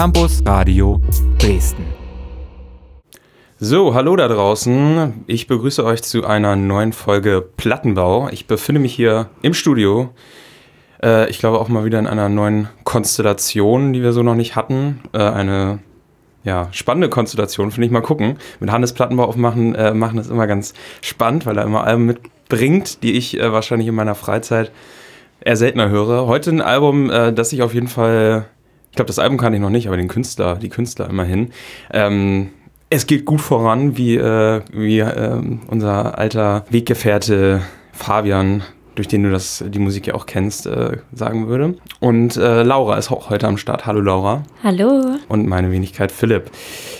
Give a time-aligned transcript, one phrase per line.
[0.00, 0.98] Campus Radio
[1.38, 1.84] Dresden.
[3.58, 5.24] So, hallo da draußen.
[5.26, 8.30] Ich begrüße euch zu einer neuen Folge Plattenbau.
[8.30, 10.08] Ich befinde mich hier im Studio.
[11.02, 14.56] Äh, ich glaube auch mal wieder in einer neuen Konstellation, die wir so noch nicht
[14.56, 15.00] hatten.
[15.12, 15.80] Äh, eine
[16.44, 18.38] ja, spannende Konstellation, finde ich mal gucken.
[18.58, 20.72] Mit Hannes Plattenbau aufmachen äh, machen ist immer ganz
[21.02, 24.72] spannend, weil er immer Alben mitbringt, die ich äh, wahrscheinlich in meiner Freizeit
[25.42, 26.26] eher seltener höre.
[26.26, 28.46] Heute ein Album, äh, das ich auf jeden Fall,
[28.90, 31.50] ich glaube, das Album kann ich noch nicht, aber den Künstler, die Künstler immerhin.
[31.92, 32.50] Ähm,
[32.90, 38.62] es geht gut voran, wie, äh, wie äh, unser alter Weggefährte Fabian
[39.00, 41.76] durch den du das, die Musik ja auch kennst, äh, sagen würde.
[42.00, 43.86] Und äh, Laura ist auch heute am Start.
[43.86, 44.42] Hallo Laura.
[44.62, 45.16] Hallo.
[45.26, 46.50] Und meine Wenigkeit Philipp.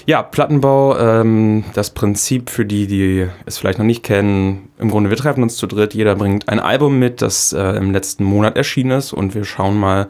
[0.06, 5.10] Ja, Plattenbau, ähm, das Prinzip für die, die es vielleicht noch nicht kennen, im Grunde,
[5.10, 8.56] wir treffen uns zu dritt, jeder bringt ein Album mit, das äh, im letzten Monat
[8.56, 10.08] erschienen ist und wir schauen mal,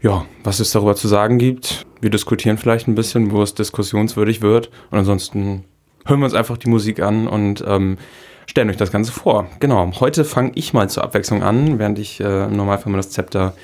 [0.00, 1.86] ja, was es darüber zu sagen gibt.
[2.00, 5.64] Wir diskutieren vielleicht ein bisschen, wo es diskussionswürdig wird und ansonsten
[6.04, 7.98] hören wir uns einfach die Musik an und ähm,
[8.46, 9.46] stellen euch das Ganze vor.
[9.60, 13.10] Genau, heute fange ich mal zur Abwechslung an, während ich äh, im Normalfall mal das
[13.10, 13.54] Zepter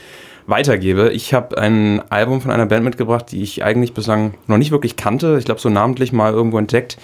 [0.47, 1.11] weitergebe.
[1.13, 4.97] Ich habe ein Album von einer Band mitgebracht, die ich eigentlich bislang noch nicht wirklich
[4.97, 5.37] kannte.
[5.39, 6.99] Ich glaube, so namentlich mal irgendwo entdeckt.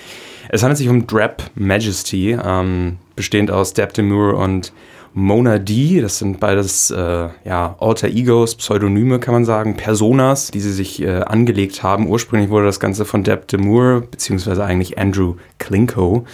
[0.49, 4.73] Es handelt sich um Drap Majesty, ähm, bestehend aus Deb Demure und
[5.15, 6.01] Mona D.
[6.01, 11.03] Das sind beides äh, ja, Alter Egos, Pseudonyme kann man sagen, Personas, die sie sich
[11.03, 12.09] äh, angelegt haben.
[12.09, 16.25] Ursprünglich wurde das Ganze von Deb DeMoore, beziehungsweise eigentlich Andrew Klinko,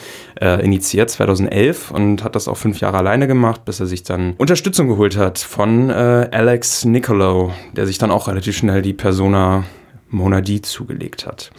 [0.40, 4.34] äh, initiiert 2011 und hat das auch fünf Jahre alleine gemacht, bis er sich dann
[4.38, 9.64] Unterstützung geholt hat von äh, Alex Nicolo, der sich dann auch relativ schnell die Persona
[10.10, 11.50] Mona D zugelegt hat.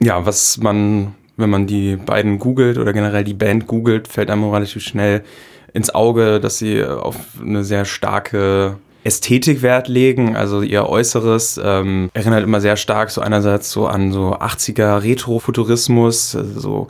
[0.00, 4.50] Ja, was man, wenn man die beiden googelt oder generell die Band googelt, fällt einem
[4.50, 5.22] relativ schnell
[5.72, 12.08] ins Auge, dass sie auf eine sehr starke Ästhetik Wert legen, also ihr Äußeres ähm,
[12.14, 16.88] erinnert immer sehr stark so einerseits so an so 80er Retrofuturismus, also so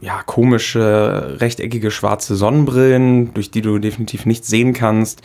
[0.00, 5.22] ja, komische, rechteckige schwarze Sonnenbrillen, durch die du definitiv nichts sehen kannst.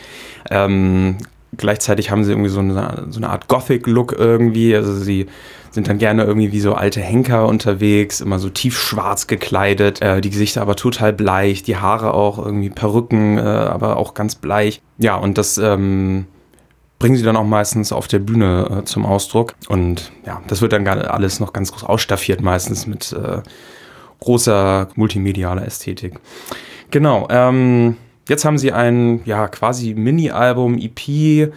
[0.50, 1.18] Ähm,
[1.58, 5.28] gleichzeitig haben sie irgendwie so eine, so eine Art Gothic-Look irgendwie, also sie
[5.72, 10.30] sind dann gerne irgendwie wie so alte Henker unterwegs, immer so tiefschwarz gekleidet, äh, die
[10.30, 14.82] Gesichter aber total bleich, die Haare auch irgendwie Perücken, äh, aber auch ganz bleich.
[14.98, 16.26] Ja, und das ähm,
[17.00, 19.56] bringen sie dann auch meistens auf der Bühne äh, zum Ausdruck.
[19.70, 23.42] Und ja, das wird dann alles noch ganz groß ausstaffiert, meistens mit äh,
[24.20, 26.20] großer multimedialer Ästhetik.
[26.92, 27.96] Genau, ähm,
[28.32, 31.52] jetzt haben sie ein ja quasi Mini-Album, EP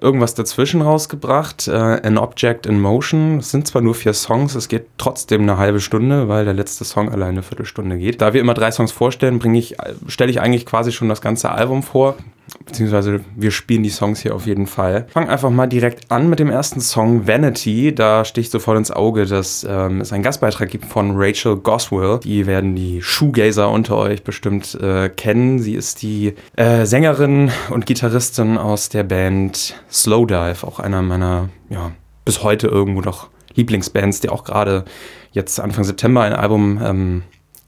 [0.00, 1.68] irgendwas dazwischen rausgebracht.
[1.68, 3.38] Äh, An Object in Motion.
[3.38, 6.84] Es sind zwar nur vier Songs, es geht trotzdem eine halbe Stunde, weil der letzte
[6.84, 8.22] Song alleine eine Viertelstunde geht.
[8.22, 9.76] Da wir immer drei Songs vorstellen, ich,
[10.06, 12.16] stelle ich eigentlich quasi schon das ganze Album vor
[12.64, 15.06] beziehungsweise wir spielen die Songs hier auf jeden Fall.
[15.08, 17.94] Fang einfach mal direkt an mit dem ersten Song Vanity.
[17.94, 22.20] Da sticht sofort ins Auge, dass ähm, es einen Gastbeitrag gibt von Rachel Goswell.
[22.20, 25.58] Die werden die Shoegazer unter euch bestimmt äh, kennen.
[25.58, 31.92] Sie ist die äh, Sängerin und Gitarristin aus der Band Slowdive, auch einer meiner, ja,
[32.24, 34.84] bis heute irgendwo noch Lieblingsbands, die auch gerade
[35.32, 37.22] jetzt Anfang September ein Album ähm,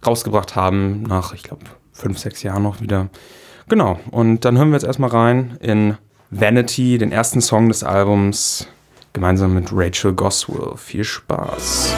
[0.04, 3.08] rausgebracht haben, nach, ich glaube, fünf, sechs Jahren noch wieder.
[3.68, 5.96] Genau, und dann hören wir jetzt erstmal rein in
[6.30, 8.66] Vanity, den ersten Song des Albums,
[9.12, 10.76] gemeinsam mit Rachel Goswell.
[10.76, 11.94] Viel Spaß.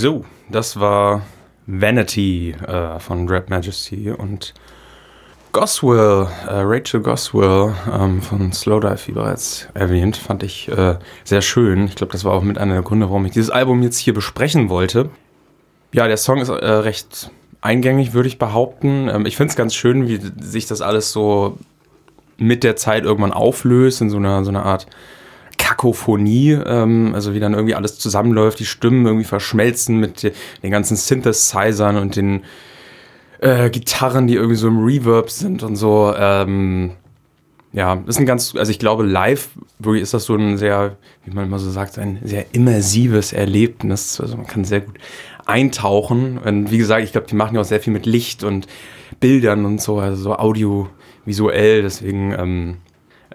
[0.00, 1.20] So, das war
[1.66, 4.54] Vanity äh, von Rap Majesty und
[5.52, 11.84] Goswell, äh, Rachel Goswell ähm, von Slowdive, wie bereits erwähnt, fand ich äh, sehr schön.
[11.84, 14.14] Ich glaube, das war auch mit einer der Gründe, warum ich dieses Album jetzt hier
[14.14, 15.10] besprechen wollte.
[15.92, 17.30] Ja, der Song ist äh, recht
[17.60, 19.10] eingängig, würde ich behaupten.
[19.10, 21.58] Ähm, ich finde es ganz schön, wie sich das alles so
[22.38, 24.86] mit der Zeit irgendwann auflöst in so einer, so einer Art
[25.70, 30.32] Kakophonie, ähm, also wie dann irgendwie alles zusammenläuft, die Stimmen irgendwie verschmelzen mit
[30.62, 32.42] den ganzen Synthesizern und den
[33.38, 36.12] äh, Gitarren, die irgendwie so im Reverb sind und so.
[36.16, 36.92] Ähm,
[37.72, 40.96] ja, das ist ein ganz, also ich glaube, live wirklich ist das so ein sehr,
[41.24, 44.20] wie man immer so sagt, ein sehr immersives Erlebnis.
[44.20, 44.98] Also man kann sehr gut
[45.46, 46.38] eintauchen.
[46.38, 48.66] Und wie gesagt, ich glaube, die machen ja auch sehr viel mit Licht und
[49.20, 51.82] Bildern und so, also so audiovisuell.
[51.82, 52.76] Deswegen ähm,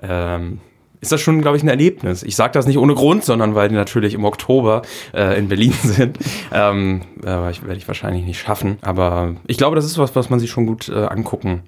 [0.02, 0.60] ähm,
[1.02, 2.24] ist das schon, glaube ich, ein Erlebnis.
[2.24, 4.82] Ich sage das nicht ohne Grund, sondern weil die natürlich im Oktober
[5.14, 6.18] äh, in Berlin sind.
[6.52, 8.78] Ähm, äh, werde ich wahrscheinlich nicht schaffen.
[8.82, 11.64] Aber ich glaube, das ist was, was man sich schon gut äh, angucken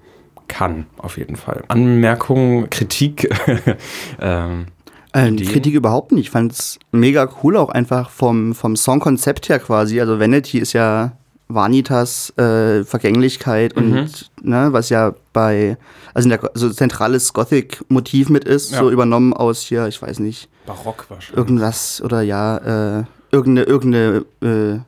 [0.48, 1.62] kann, auf jeden Fall.
[1.68, 3.28] Anmerkungen, Kritik.
[4.20, 4.66] ähm,
[5.12, 6.26] äh, Kritik überhaupt nicht.
[6.26, 10.00] Ich fand es mega cool, auch einfach vom, vom Songkonzept her quasi.
[10.00, 11.12] Also Vanity ist ja
[11.48, 13.92] Vanitas äh, Vergänglichkeit mhm.
[13.92, 15.78] und ne, was ja bei,
[16.12, 18.80] also in der so zentrales Gothic-Motiv mit ist, ja.
[18.80, 20.48] so übernommen aus hier, ich weiß nicht.
[20.66, 21.36] Barock wahrscheinlich.
[21.38, 24.80] Irgendwas oder ja, äh, irgendeine, irgendeine äh,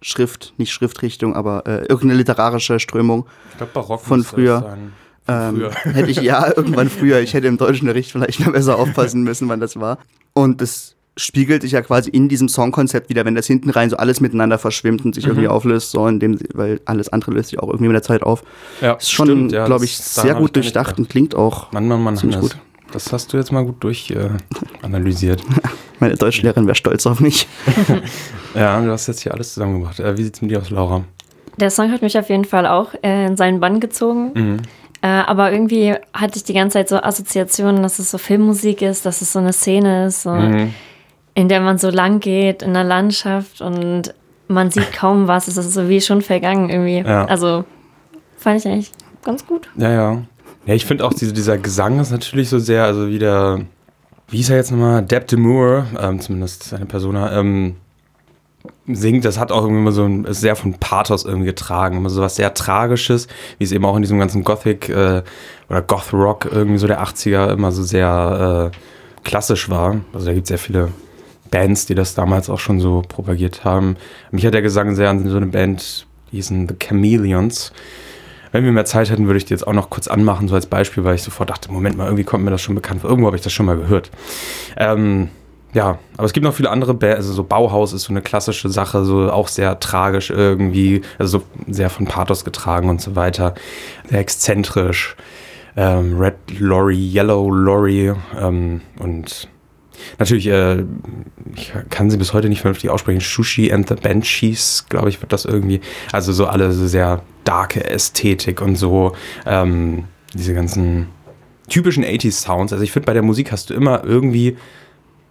[0.00, 3.26] Schrift, nicht Schriftrichtung, aber äh, irgendeine literarische Strömung.
[3.50, 4.78] Ich glaube, Barock von früher.
[5.28, 9.22] Ähm, hätte ich ja irgendwann früher, ich hätte im deutschen Bericht vielleicht noch besser aufpassen
[9.22, 9.98] müssen, wann das war.
[10.32, 13.96] Und das spiegelt sich ja quasi in diesem Songkonzept wieder, wenn das hinten rein so
[13.96, 15.32] alles miteinander verschwimmt und sich mhm.
[15.32, 18.22] irgendwie auflöst, so in dem, weil alles andere löst sich auch irgendwie mit der Zeit
[18.22, 18.42] auf.
[18.80, 22.16] Ja, ist schon, ja, glaube ich, sehr gut durchdacht und klingt auch Mann, Mann, Mann,
[22.16, 22.56] ziemlich gut.
[22.92, 25.40] Das hast du jetzt mal gut durchanalysiert.
[25.40, 25.68] Äh,
[26.00, 27.46] Meine Deutschlehrerin wäre stolz auf mich.
[28.54, 30.00] ja, du hast jetzt hier alles zusammengebracht.
[30.00, 31.04] Äh, wie sieht es mit dir aus, Laura?
[31.58, 34.32] Der Song hat mich auf jeden Fall auch äh, in seinen Bann gezogen.
[34.34, 34.56] Mhm.
[35.00, 39.06] Äh, aber irgendwie hatte ich die ganze Zeit so Assoziationen, dass es so Filmmusik ist,
[39.06, 40.22] dass es so eine Szene ist.
[40.22, 40.32] So.
[40.32, 40.74] Mhm
[41.34, 44.14] in der man so lang geht in der Landschaft und
[44.48, 45.48] man sieht kaum was.
[45.48, 46.98] Es ist so wie schon vergangen irgendwie.
[46.98, 47.24] Ja.
[47.26, 47.64] Also
[48.36, 48.92] fand ich eigentlich
[49.24, 49.68] ganz gut.
[49.76, 50.22] Ja, ja.
[50.64, 53.60] Ja, ich finde auch diese, dieser Gesang ist natürlich so sehr, also wieder,
[54.28, 55.02] wie ist er jetzt nochmal?
[55.02, 57.76] Deb Demure, ähm, zumindest seine Persona, ähm,
[58.86, 62.10] singt, das hat auch irgendwie immer so ein, ist sehr von Pathos irgendwie getragen, immer
[62.10, 63.26] so was sehr Tragisches,
[63.58, 65.22] wie es eben auch in diesem ganzen Gothic äh,
[65.68, 68.76] oder Goth Rock irgendwie so der 80er immer so sehr äh,
[69.24, 70.00] klassisch war.
[70.12, 70.88] Also da gibt es sehr viele
[71.52, 73.96] Bands, die das damals auch schon so propagiert haben.
[74.32, 77.72] Mich hat der Gesang sehr an so eine Band, die hießen The Chameleons.
[78.50, 80.66] Wenn wir mehr Zeit hätten, würde ich die jetzt auch noch kurz anmachen, so als
[80.66, 83.10] Beispiel, weil ich sofort dachte, Moment mal, irgendwie kommt mir das schon bekannt vor.
[83.10, 84.10] Irgendwo habe ich das schon mal gehört.
[84.76, 85.28] Ähm,
[85.72, 88.68] ja, aber es gibt noch viele andere Bands, also so Bauhaus ist so eine klassische
[88.68, 93.54] Sache, so auch sehr tragisch irgendwie, also so sehr von Pathos getragen und so weiter,
[94.08, 95.16] sehr exzentrisch.
[95.74, 99.48] Ähm, Red Lorry, Yellow Lorry ähm, und
[100.18, 100.84] Natürlich, äh,
[101.54, 103.20] ich kann sie bis heute nicht vernünftig aussprechen.
[103.20, 105.80] Sushi and the Banshees, glaube ich, wird das irgendwie.
[106.12, 109.14] Also so alle so sehr darke Ästhetik und so.
[109.46, 110.04] Ähm,
[110.34, 111.08] diese ganzen
[111.68, 112.72] typischen 80s Sounds.
[112.72, 114.56] Also ich finde, bei der Musik hast du immer irgendwie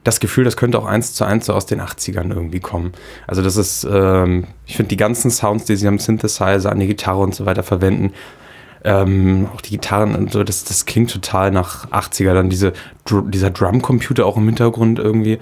[0.04, 2.94] das Gefühl, das könnte auch eins zu eins so aus den 80ern irgendwie kommen.
[3.28, 6.88] Also das ist, ähm, ich finde die ganzen Sounds, die sie am Synthesizer, an die
[6.88, 8.14] Gitarre und so weiter verwenden,
[8.84, 12.34] ähm, auch die Gitarren und so, das, das klingt total nach 80er.
[12.34, 12.74] Dann diese,
[13.10, 15.40] dieser Drumcomputer auch im Hintergrund irgendwie.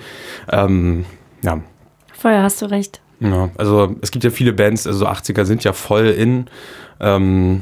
[0.51, 1.05] Ähm,
[1.41, 1.61] ja.
[2.13, 3.01] Vorher hast du recht.
[3.19, 6.45] Ja, also es gibt ja viele Bands, also 80er sind ja voll in.
[6.99, 7.61] Ähm,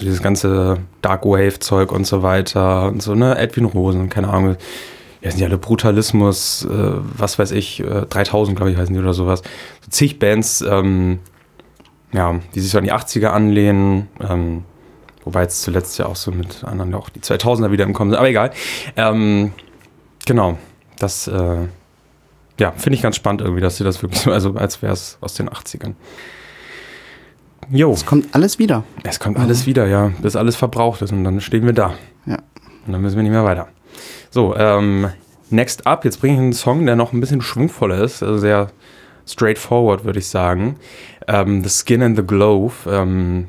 [0.00, 3.36] dieses ganze Dark Wave-Zeug und so weiter und so, ne?
[3.38, 4.56] Edwin Rosen, keine Ahnung.
[5.20, 9.00] Ja, sind ja alle Brutalismus, äh, was weiß ich, äh, 3000, glaube ich, heißen die
[9.00, 9.42] oder sowas.
[9.80, 11.20] So zig Bands, ähm,
[12.12, 14.08] ja, die sich so an die 80er anlehnen.
[14.20, 14.64] Ähm,
[15.24, 18.18] Wobei jetzt zuletzt ja auch so mit anderen auch die 2000er wieder im Kommen sind.
[18.18, 18.50] Aber egal.
[18.96, 19.52] Ähm,
[20.26, 20.58] genau.
[20.98, 21.66] Das, äh,
[22.58, 25.18] ja, finde ich ganz spannend irgendwie, dass sie das wirklich so, also als wäre es
[25.20, 25.94] aus den 80ern.
[27.70, 27.92] Jo.
[27.92, 28.84] Es kommt alles wieder.
[29.02, 29.66] Es kommt alles mhm.
[29.66, 30.12] wieder, ja.
[30.20, 31.94] Bis alles verbraucht ist und dann stehen wir da.
[32.26, 32.38] Ja.
[32.86, 33.68] Und dann müssen wir nicht mehr weiter.
[34.30, 35.10] So, ähm,
[35.50, 38.70] next up, jetzt bringe ich einen Song, der noch ein bisschen schwungvoller ist, also sehr
[39.26, 40.76] straightforward, würde ich sagen.
[41.28, 42.74] Ähm, the Skin and the Glove.
[42.86, 43.48] Ähm,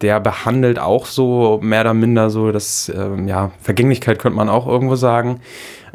[0.00, 4.66] der behandelt auch so mehr oder minder so das, ähm, ja, Vergänglichkeit könnte man auch
[4.66, 5.40] irgendwo sagen.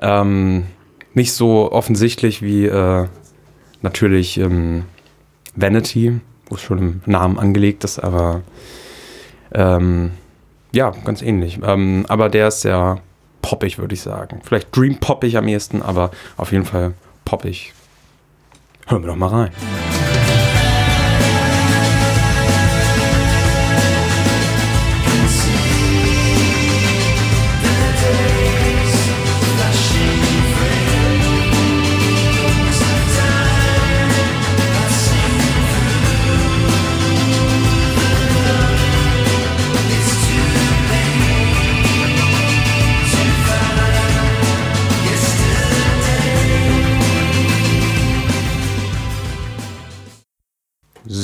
[0.02, 0.66] Ähm,
[1.14, 3.08] nicht so offensichtlich wie äh,
[3.82, 4.84] natürlich ähm,
[5.56, 8.42] Vanity, wo es schon im Namen angelegt ist, aber
[9.54, 10.12] ähm,
[10.72, 11.60] ja, ganz ähnlich.
[11.64, 13.00] Ähm, aber der ist sehr
[13.42, 14.42] poppig, würde ich sagen.
[14.44, 16.94] Vielleicht Dream poppig am ehesten, aber auf jeden Fall
[17.24, 17.74] poppig.
[18.88, 19.95] Hören wir doch mal rein.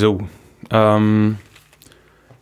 [0.01, 0.17] So.
[0.72, 1.38] Ähm,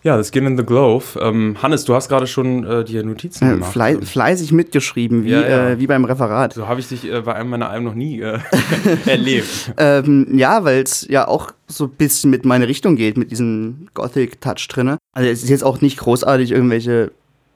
[0.02, 1.20] ja, das Skin in the Glove.
[1.20, 3.74] Ähm, Hannes, du hast gerade schon äh, die Notizen äh, gemacht.
[3.74, 5.70] Flei fleißig mitgeschrieben, wie, ja, ja.
[5.72, 6.54] Äh, wie beim Referat.
[6.54, 8.40] So habe ich dich äh, bei einem meiner Alben noch nie äh,
[9.06, 9.74] erlebt.
[9.78, 13.90] ähm, ja, weil es ja auch so ein bisschen mit meine Richtung geht, mit diesem
[13.94, 14.96] Gothic-Touch drin.
[15.12, 17.12] Also es ist jetzt auch nicht großartig irgendwelche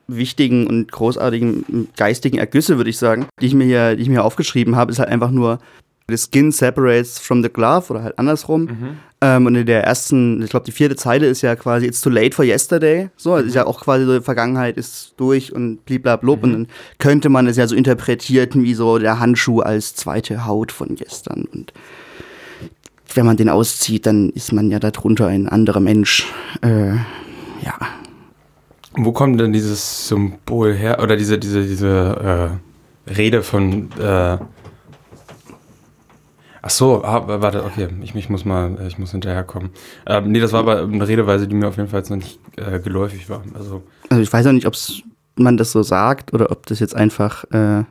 [0.10, 4.26] wichtigen und großartigen geistigen Ergüsse, würde ich sagen, die ich mir hier, die ich mir
[4.26, 5.60] aufgeschrieben habe, ist halt einfach nur
[6.10, 8.64] The skin separates from the glove oder halt andersrum.
[8.64, 8.98] Mhm.
[9.22, 12.10] Ähm, und in der ersten, ich glaube, die vierte Zeile ist ja quasi It's too
[12.10, 13.10] late for yesterday.
[13.16, 16.40] So, also ist ja auch quasi so, die Vergangenheit ist durch und bliblablub.
[16.40, 16.44] Mhm.
[16.44, 16.68] Und dann
[17.00, 21.46] könnte man es ja so interpretieren wie so der Handschuh als zweite Haut von gestern.
[21.54, 21.72] Und
[23.14, 26.28] wenn man den auszieht, dann ist man ja darunter ein anderer Mensch.
[26.62, 27.78] Äh, ja.
[28.96, 31.00] Wo kommt denn dieses Symbol her?
[31.02, 32.60] Oder diese, diese, diese
[33.08, 34.38] äh, Rede von äh
[36.66, 39.72] Ach so, ah, warte, okay, ich, ich muss mal, ich muss hinterherkommen.
[40.08, 42.40] Ähm, nee, das war aber eine Redeweise, die mir auf jeden Fall jetzt noch nicht
[42.56, 43.44] äh, geläufig war.
[43.54, 44.74] Also, also ich weiß auch nicht, ob
[45.36, 47.84] man das so sagt oder ob das jetzt einfach äh,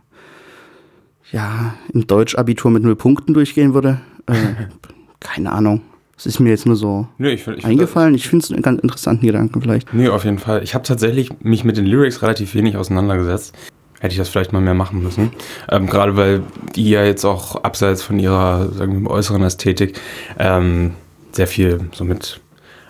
[1.32, 4.00] ja, im Deutschabitur mit null Punkten durchgehen würde.
[4.26, 4.32] Äh,
[5.20, 5.82] keine Ahnung.
[6.16, 8.14] Das ist mir jetzt nur so nee, ich find, ich eingefallen.
[8.14, 9.92] ich finde es einen ganz interessanten Gedanken vielleicht.
[9.92, 10.62] Nee, auf jeden Fall.
[10.62, 13.54] Ich habe tatsächlich mich mit den Lyrics relativ wenig auseinandergesetzt
[14.02, 15.30] hätte ich das vielleicht mal mehr machen müssen.
[15.70, 16.42] Ähm, Gerade weil
[16.74, 19.98] die ja jetzt auch abseits von ihrer sagen wir, äußeren Ästhetik
[20.40, 20.94] ähm,
[21.30, 22.40] sehr viel so mit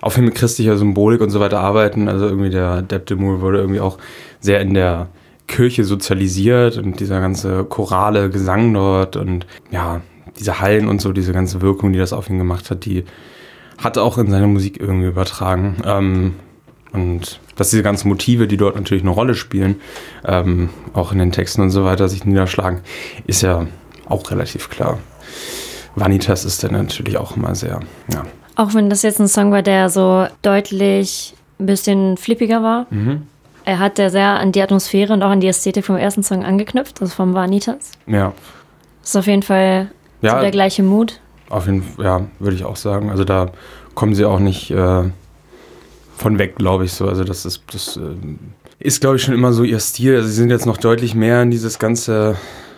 [0.00, 2.09] auch mit christlicher Symbolik und so weiter arbeiten.
[2.09, 3.99] Also irgendwie der Depp de Moore wurde irgendwie auch
[4.40, 5.09] sehr in der
[5.49, 10.00] Kirche sozialisiert und dieser ganze chorale Gesang dort und ja,
[10.38, 13.04] diese Hallen und so, diese ganze Wirkung, die das auf ihn gemacht hat, die
[13.76, 15.76] hat auch in seine Musik irgendwie übertragen.
[15.85, 16.35] Ähm,
[16.92, 19.81] und dass diese ganzen Motive, die dort natürlich eine Rolle spielen,
[20.25, 22.81] ähm, auch in den Texten und so weiter sich niederschlagen,
[23.27, 23.67] ist ja
[24.07, 24.99] auch relativ klar.
[25.95, 27.81] Vanitas ist dann natürlich auch immer sehr,
[28.13, 28.25] ja.
[28.55, 32.87] Auch wenn das jetzt ein Song war, der so deutlich ein bisschen flippiger war.
[32.91, 33.27] Mhm.
[33.65, 36.45] Er hat ja sehr an die Atmosphäre und auch an die Ästhetik vom ersten Song
[36.45, 37.93] angeknüpft, also vom Vanitas.
[38.07, 38.33] Ja.
[39.03, 39.91] Ist auf jeden Fall
[40.21, 41.21] ja, so der gleiche Mut.
[41.49, 43.11] Auf jeden Fall, ja, würde ich auch sagen.
[43.11, 43.53] Also da
[43.95, 45.05] kommen sie auch nicht äh,
[46.23, 47.09] von weg, glaube ich so.
[47.09, 48.00] Also das ist, das äh,
[48.79, 50.17] ist, glaube ich, schon immer so ihr Stil.
[50.17, 52.37] Also sie sind jetzt noch deutlich mehr in dieses ganze,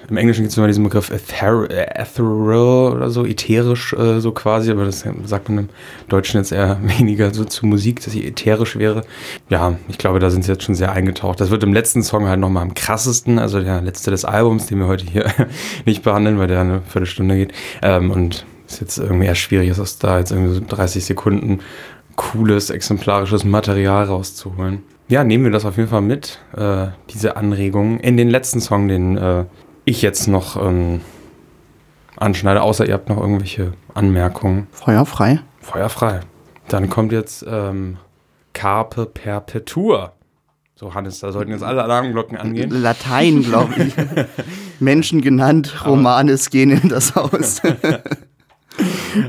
[0.08, 4.70] im Englischen gibt es immer diesen Begriff ether, ethereal oder so, ätherisch äh, so quasi,
[4.70, 5.68] aber das sagt man im
[6.08, 9.04] Deutschen jetzt eher weniger so zu Musik, dass sie ätherisch wäre.
[9.48, 11.40] Ja, ich glaube, da sind sie jetzt schon sehr eingetaucht.
[11.40, 14.78] Das wird im letzten Song halt nochmal am krassesten, also der letzte des Albums, den
[14.78, 15.26] wir heute hier
[15.84, 17.52] nicht behandeln, weil der eine Viertelstunde geht.
[17.82, 21.60] Ähm, und ist jetzt irgendwie eher schwierig, ist da jetzt irgendwie so 30 Sekunden
[22.16, 24.83] cooles, exemplarisches Material rauszuholen.
[25.09, 28.00] Ja, nehmen wir das auf jeden Fall mit, äh, diese Anregungen.
[28.00, 29.44] In den letzten Song, den äh,
[29.85, 31.02] ich jetzt noch ähm,
[32.16, 34.66] anschneide, außer ihr habt noch irgendwelche Anmerkungen.
[34.73, 35.40] Feuerfrei.
[35.61, 36.21] Feuerfrei.
[36.68, 37.99] Dann kommt jetzt ähm,
[38.54, 40.12] Carpe Perpetua.
[40.76, 42.71] So, Hannes, da sollten jetzt alle Alarmglocken angehen.
[42.71, 43.94] Latein, glaube ich.
[44.80, 47.61] Menschen genannt, Romanes gehen in das Haus.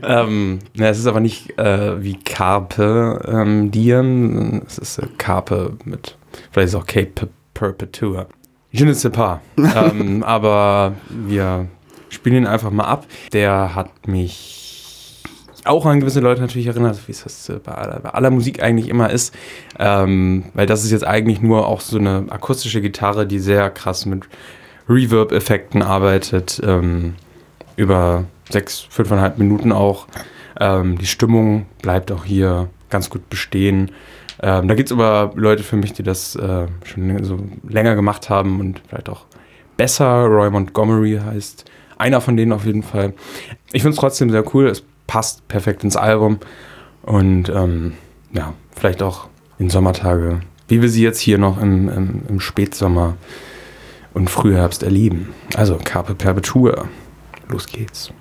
[0.04, 5.74] ähm, na, es ist aber nicht äh, wie Carpe ähm, Diem, es ist äh, Carpe
[5.86, 6.18] mit,
[6.52, 8.28] vielleicht ist es auch Cape Perpetua.
[8.72, 9.40] Je ne sais pas.
[9.58, 11.68] ähm, aber wir
[12.10, 13.06] spielen ihn einfach mal ab.
[13.32, 15.24] Der hat mich
[15.64, 18.62] auch an gewisse Leute natürlich erinnert, wie es das äh, bei aller, bei aller, Musik
[18.62, 19.34] eigentlich immer ist.
[19.80, 24.06] Ähm, weil das ist jetzt eigentlich nur auch so eine akustische Gitarre, die sehr krass
[24.06, 24.26] mit
[24.90, 26.62] Reverb-Effekten arbeitet.
[26.64, 27.16] Ähm,
[27.76, 30.08] über sechs, fünfeinhalb Minuten auch.
[30.60, 33.92] Ähm, die Stimmung bleibt auch hier ganz gut bestehen.
[34.42, 38.30] Ähm, da gibt es aber Leute für mich, die das äh, schon so länger gemacht
[38.30, 39.26] haben und vielleicht auch
[39.78, 40.26] besser.
[40.26, 41.66] Roy Montgomery heißt
[41.98, 43.14] einer von denen auf jeden Fall.
[43.72, 44.68] Ich finde es trotzdem sehr cool.
[44.68, 46.40] Es passt perfekt ins Album.
[47.04, 47.94] Und ähm,
[48.34, 49.28] ja, vielleicht auch
[49.58, 53.16] in Sommertage, wie wir sie jetzt hier noch im, im, im Spätsommer
[54.14, 55.34] und Frühherbst erleben.
[55.56, 56.86] Also Carpe Perpetua.
[57.50, 58.12] Los geht's.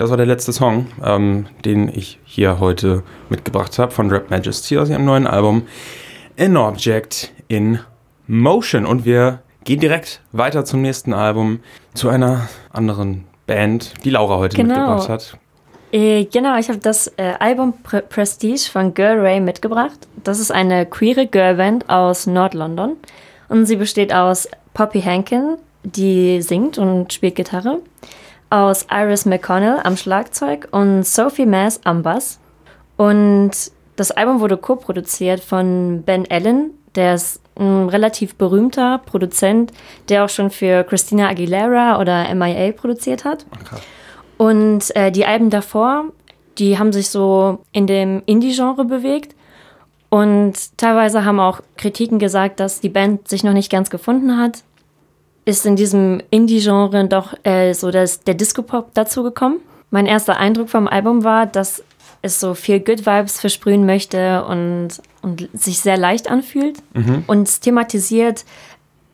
[0.00, 4.78] Das war der letzte Song, ähm, den ich hier heute mitgebracht habe von Rap Majesty
[4.78, 5.66] aus ihrem neuen Album
[6.38, 7.80] An Object in
[8.26, 8.86] Motion.
[8.86, 11.60] Und wir gehen direkt weiter zum nächsten Album,
[11.92, 14.74] zu einer anderen Band, die Laura heute genau.
[14.74, 15.38] mitgebracht hat.
[15.92, 20.08] Äh, genau, ich habe das äh, Album Pre Prestige von Girl Ray mitgebracht.
[20.24, 22.96] Das ist eine queere Girlband aus Nord-London.
[23.50, 27.80] Und sie besteht aus Poppy Hankin, die singt und spielt Gitarre
[28.50, 32.38] aus Iris McConnell am Schlagzeug und Sophie Mass am Bass.
[32.96, 33.52] Und
[33.96, 39.72] das Album wurde co-produziert von Ben Allen, der ist ein relativ berühmter Produzent,
[40.08, 43.46] der auch schon für Christina Aguilera oder MIA produziert hat.
[43.52, 43.80] Okay.
[44.38, 46.06] Und äh, die Alben davor,
[46.58, 49.34] die haben sich so in dem Indie-Genre bewegt.
[50.08, 54.64] Und teilweise haben auch Kritiken gesagt, dass die Band sich noch nicht ganz gefunden hat.
[55.44, 59.60] Ist in diesem Indie-Genre doch äh, so das, der Disco-Pop dazu gekommen.
[59.90, 61.82] Mein erster Eindruck vom Album war, dass
[62.22, 64.88] es so viel Good Vibes versprühen möchte und,
[65.22, 66.78] und sich sehr leicht anfühlt.
[66.94, 67.24] Mhm.
[67.26, 68.44] Und es thematisiert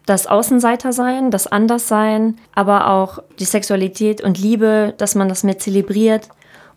[0.07, 6.29] das Außenseitersein, das Anderssein, aber auch die Sexualität und Liebe, dass man das mit zelebriert.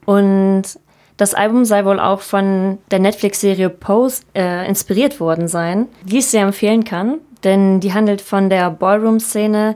[0.06, 0.63] Und
[1.18, 6.27] das Album sei wohl auch von der Netflix-Serie Pose äh, inspiriert worden sein, die ich
[6.27, 9.75] sehr empfehlen kann, denn die handelt von der Ballroom-Szene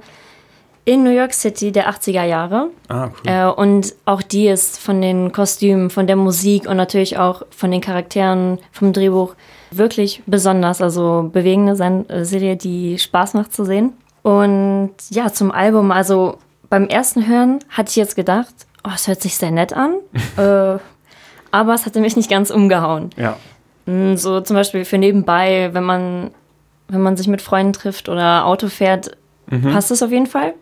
[0.85, 2.69] in New York City der 80er Jahre.
[2.89, 3.31] Ah, cool.
[3.31, 7.71] Äh, und auch die ist von den Kostümen, von der Musik und natürlich auch von
[7.71, 9.35] den Charakteren vom Drehbuch
[9.71, 10.81] wirklich besonders.
[10.81, 13.93] Also bewegende äh, Serie, die Spaß macht zu sehen.
[14.23, 16.37] Und ja, zum Album, also
[16.69, 18.53] beim ersten Hören hatte ich jetzt gedacht,
[18.83, 19.95] oh, es hört sich sehr nett an.
[20.37, 20.79] äh,
[21.51, 23.11] aber es hatte mich nicht ganz umgehauen.
[23.15, 23.37] Ja.
[23.85, 26.31] Hm, so zum Beispiel für nebenbei, wenn man,
[26.93, 29.17] wenn man sich mit Freunden trifft oder Auto fährt,
[29.49, 29.73] mhm.
[29.73, 30.53] passt es auf jeden Fall.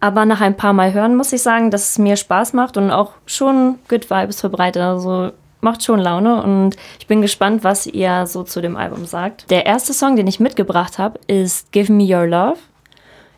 [0.00, 2.90] Aber nach ein paar Mal hören muss ich sagen, dass es mir Spaß macht und
[2.90, 4.82] auch schon Good Vibes verbreitet.
[4.82, 9.50] Also macht schon Laune und ich bin gespannt, was ihr so zu dem Album sagt.
[9.50, 12.58] Der erste Song, den ich mitgebracht habe, ist Give Me Your Love.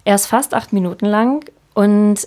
[0.04, 2.26] Er ist fast acht Minuten lang und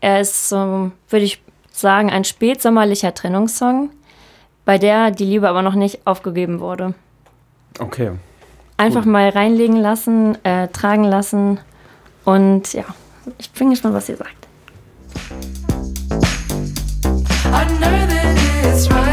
[0.00, 3.90] er ist, so, würde ich sagen, ein spätsommerlicher Trennungssong,
[4.64, 6.94] bei der die Liebe aber noch nicht aufgegeben wurde.
[7.78, 8.12] Okay.
[8.76, 9.12] Einfach cool.
[9.12, 11.60] mal reinlegen lassen, äh, tragen lassen
[12.24, 12.84] und ja.
[13.38, 14.46] Ich bin gespannt, was ihr sagt.
[17.46, 19.05] I know that it's right.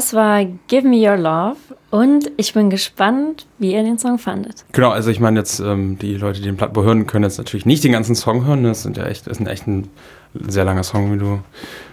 [0.00, 1.58] Das war Give Me Your Love
[1.90, 4.64] und ich bin gespannt, wie ihr den Song fandet.
[4.72, 7.66] Genau, also ich meine jetzt, ähm, die Leute, die den Plattbau hören, können jetzt natürlich
[7.66, 8.64] nicht den ganzen Song hören.
[8.64, 9.90] Das, sind ja echt, das ist ein echt ein
[10.32, 11.40] sehr langer Song, wie du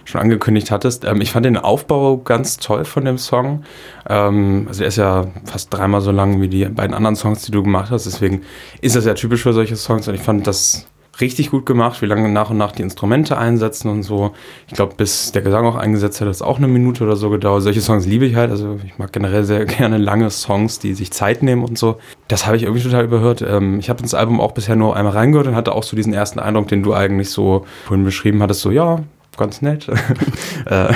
[0.06, 1.04] schon angekündigt hattest.
[1.04, 3.64] Ähm, ich fand den Aufbau ganz toll von dem Song.
[4.08, 7.52] Ähm, also er ist ja fast dreimal so lang wie die beiden anderen Songs, die
[7.52, 8.06] du gemacht hast.
[8.06, 8.40] Deswegen
[8.80, 10.86] ist das ja typisch für solche Songs und ich fand das
[11.20, 14.32] richtig gut gemacht, wie lange nach und nach die Instrumente einsetzen und so.
[14.68, 17.30] Ich glaube, bis der Gesang auch eingesetzt hat, hat es auch eine Minute oder so
[17.30, 17.62] gedauert.
[17.62, 18.50] Solche Songs liebe ich halt.
[18.50, 21.98] Also ich mag generell sehr gerne lange Songs, die sich Zeit nehmen und so.
[22.28, 23.42] Das habe ich irgendwie total überhört.
[23.42, 26.12] Ähm, ich habe ins Album auch bisher nur einmal reingehört und hatte auch so diesen
[26.12, 29.00] ersten Eindruck, den du eigentlich so vorhin beschrieben hattest, so ja,
[29.36, 29.88] ganz nett.
[30.66, 30.92] äh,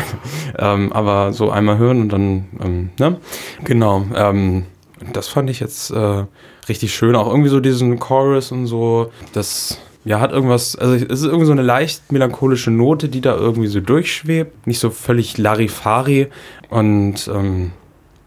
[0.59, 3.17] ähm, aber so einmal hören und dann, ähm, ne?
[3.65, 4.05] Genau.
[4.15, 4.67] Ähm,
[5.13, 6.25] das fand ich jetzt äh,
[6.69, 7.17] richtig schön.
[7.17, 9.11] Auch irgendwie so diesen Chorus und so.
[9.33, 13.37] Das ja, hat irgendwas, also es ist irgendwie so eine leicht melancholische Note, die da
[13.37, 16.29] irgendwie so durchschwebt, nicht so völlig Larifari
[16.71, 17.73] und ähm,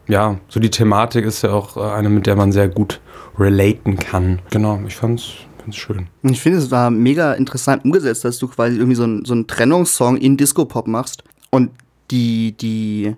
[0.08, 3.02] ja, so die Thematik ist ja auch äh, eine, mit der man sehr gut
[3.38, 4.40] relaten kann.
[4.52, 5.34] Genau, ich fand's
[5.66, 6.08] Ganz schön.
[6.22, 9.48] Ich finde, es war mega interessant umgesetzt, dass du quasi irgendwie so, ein, so einen
[9.48, 11.24] Trennungssong in Disco-Pop machst.
[11.50, 11.72] Und
[12.12, 13.16] die, die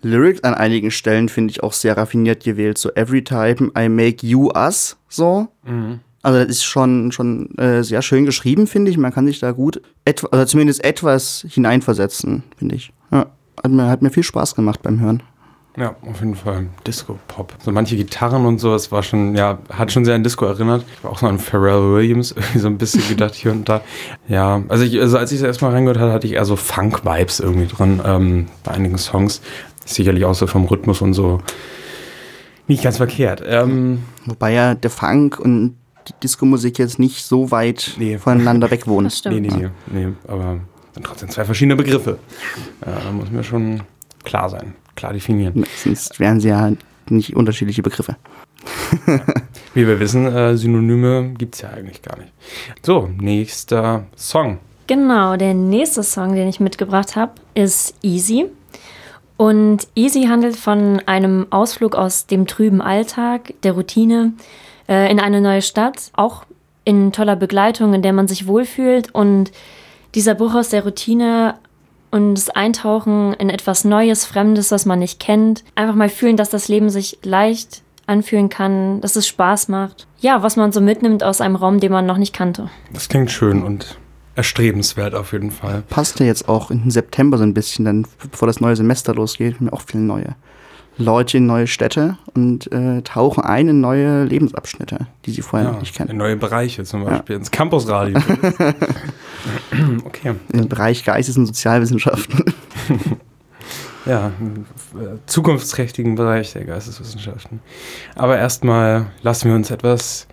[0.00, 2.78] Lyrics an einigen Stellen finde ich auch sehr raffiniert gewählt.
[2.78, 5.48] So, every time I make you us, so.
[5.64, 5.98] Mhm.
[6.22, 8.96] Also das ist schon, schon äh, sehr schön geschrieben, finde ich.
[8.96, 12.92] Man kann sich da gut, etwa, also zumindest etwas hineinversetzen, finde ich.
[13.10, 13.26] Ja,
[13.62, 15.22] hat, mir, hat mir viel Spaß gemacht beim Hören.
[15.76, 16.66] Ja, auf jeden Fall.
[16.86, 17.54] Disco-Pop.
[17.64, 20.84] So manche Gitarren und so, das war schon, ja, hat schon sehr an Disco erinnert.
[20.96, 23.80] Ich war auch so an Pharrell Williams irgendwie so ein bisschen gedacht hier und da.
[24.28, 27.40] Ja, also, ich, also als ich das erstmal reingehört hatte, hatte ich eher so Funk-Vibes
[27.40, 29.40] irgendwie drin ähm, bei einigen Songs.
[29.86, 31.40] Sicherlich auch so vom Rhythmus und so
[32.68, 33.42] nicht ganz verkehrt.
[33.44, 35.76] Ähm, Wobei ja der Funk und
[36.08, 38.18] die Disco-Musik jetzt nicht so weit nee.
[38.18, 39.22] voneinander weg wohnt.
[39.32, 40.60] Nee, nee, nee, nee, aber
[40.92, 42.18] sind trotzdem zwei verschiedene Begriffe.
[42.84, 43.82] Ja, da muss mir schon
[44.24, 45.64] klar sein, klar definieren.
[45.82, 46.72] Sonst wären sie ja
[47.08, 48.16] nicht unterschiedliche Begriffe.
[49.06, 49.20] ja.
[49.74, 52.32] Wie wir wissen, äh, Synonyme gibt es ja eigentlich gar nicht.
[52.82, 54.58] So, nächster Song.
[54.86, 58.46] Genau, der nächste Song, den ich mitgebracht habe, ist Easy.
[59.38, 64.34] Und Easy handelt von einem Ausflug aus dem trüben Alltag, der Routine,
[64.92, 66.44] äh, in eine neue Stadt, auch
[66.84, 69.50] in toller Begleitung, in der man sich wohlfühlt und
[70.14, 71.54] dieser Bruch aus der Routine
[72.10, 75.64] und das Eintauchen in etwas Neues, Fremdes, was man nicht kennt.
[75.76, 80.06] Einfach mal fühlen, dass das Leben sich leicht anfühlen kann, dass es Spaß macht.
[80.20, 82.68] Ja, was man so mitnimmt aus einem Raum, den man noch nicht kannte.
[82.92, 83.98] Das klingt schön und
[84.34, 85.84] erstrebenswert auf jeden Fall.
[85.88, 89.14] Passt ja jetzt auch in den September so ein bisschen, dann bevor das neue Semester
[89.14, 90.34] losgeht, haben wir auch viele neue
[90.98, 95.72] Leute in neue Städte und äh, tauchen ein in neue Lebensabschnitte, die sie vorher Ja,
[95.74, 96.10] noch nicht kennen.
[96.10, 98.18] in neue Bereiche zum Beispiel, ins Campusradio.
[100.04, 100.34] okay.
[100.52, 102.44] Im Bereich Geistes- und Sozialwissenschaften.
[104.04, 107.60] Ja, einen äh, zukunftsträchtigen Bereich der Geisteswissenschaften.
[108.16, 110.26] Aber erstmal lassen wir uns etwas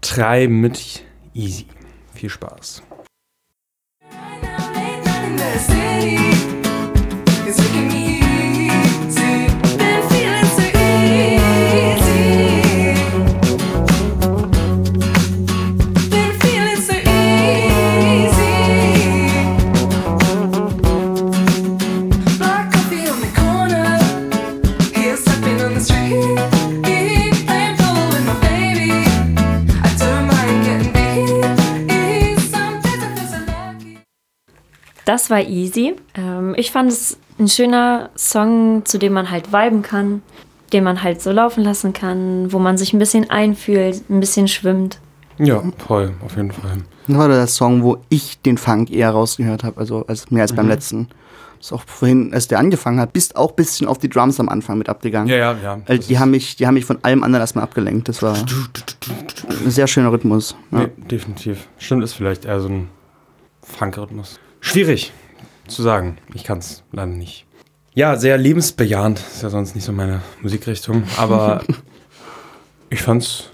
[0.00, 1.66] treiben mit Easy.
[2.14, 2.82] Viel Spaß.
[35.20, 35.96] Das war easy.
[36.14, 40.22] Ähm, ich fand es ein schöner Song, zu dem man halt viben kann,
[40.72, 44.48] den man halt so laufen lassen kann, wo man sich ein bisschen einfühlt, ein bisschen
[44.48, 44.98] schwimmt.
[45.36, 46.78] Ja, voll, auf jeden Fall.
[47.06, 50.54] Das war der Song, wo ich den Funk eher rausgehört habe, also als, mehr als
[50.54, 51.08] beim letzten.
[51.60, 54.48] Ist auch vorhin, als der angefangen hat, bist auch ein bisschen auf die Drums am
[54.48, 55.28] Anfang mit abgegangen.
[55.28, 55.80] Ja, ja, ja.
[55.84, 58.08] Das die haben, mich, die haben mich von allem anderen erstmal abgelenkt.
[58.08, 60.56] Das war ein sehr schöner Rhythmus.
[60.70, 60.78] Ja.
[60.78, 61.68] Nee, definitiv.
[61.76, 62.88] Stimmt, ist vielleicht eher so ein
[63.62, 64.40] Funk-Rhythmus.
[64.60, 65.12] Schwierig
[65.68, 66.18] zu sagen.
[66.34, 67.46] Ich kann es leider nicht.
[67.94, 69.18] Ja, sehr lebensbejahend.
[69.18, 71.04] Ist ja sonst nicht so meine Musikrichtung.
[71.16, 71.62] Aber
[72.90, 73.50] ich fand's,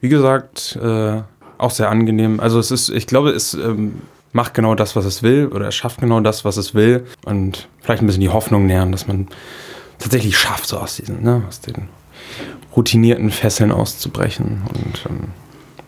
[0.00, 1.22] wie gesagt, äh,
[1.58, 2.40] auch sehr angenehm.
[2.40, 5.48] Also es ist, ich glaube, es ähm, macht genau das, was es will.
[5.48, 7.06] Oder es schafft genau das, was es will.
[7.24, 9.28] Und vielleicht ein bisschen die Hoffnung nähern, dass man
[9.98, 11.88] tatsächlich schafft, so aus diesen, ne, aus den
[12.76, 15.28] routinierten Fesseln auszubrechen und ähm,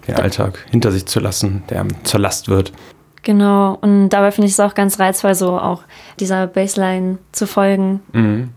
[0.09, 2.73] den Alltag hinter sich zu lassen, der zur Last wird.
[3.23, 5.83] Genau, und dabei finde ich es auch ganz reizvoll, so auch
[6.19, 8.01] dieser Bassline zu folgen.
[8.13, 8.51] Mhm.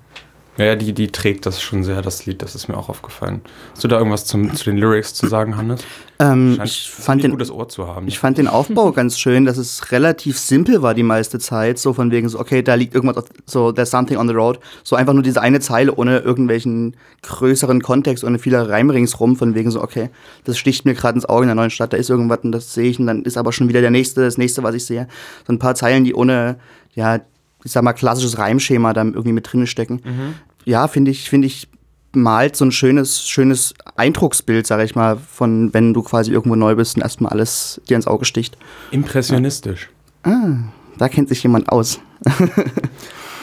[0.58, 3.42] Ja, die, die trägt das schon sehr, das Lied, das ist mir auch aufgefallen.
[3.72, 5.82] Hast du da irgendwas zum, zu den Lyrics zu sagen, Hannes?
[6.20, 8.08] Ähm, Scheint ich, fand den, gutes Ohr zu haben.
[8.08, 11.80] ich fand den Aufbau ganz schön, dass es relativ simpel war die meiste Zeit.
[11.80, 14.60] So von wegen so, okay, da liegt irgendwas, auf, so, there's something on the road.
[14.84, 19.36] So einfach nur diese eine Zeile ohne irgendwelchen größeren Kontext, ohne viele Reim ringsrum.
[19.36, 20.12] Von wegen so, okay,
[20.44, 22.76] das sticht mir gerade ins Auge in der neuen Stadt, da ist irgendwas und das
[22.76, 25.08] sehe ich und dann ist aber schon wieder der nächste, das nächste, was ich sehe.
[25.48, 26.58] So ein paar Zeilen, die ohne,
[26.94, 27.20] ja,
[27.63, 30.02] ich sag mal, klassisches Reimschema da irgendwie mit drinne stecken.
[30.65, 31.67] Ja, finde ich, finde ich,
[32.15, 36.76] malt so ein schönes, schönes Eindrucksbild, sag ich mal, von wenn du quasi irgendwo neu
[36.76, 38.58] bist und erstmal alles dir ins Auge sticht.
[38.91, 39.89] Impressionistisch.
[40.97, 41.99] Da kennt sich jemand aus.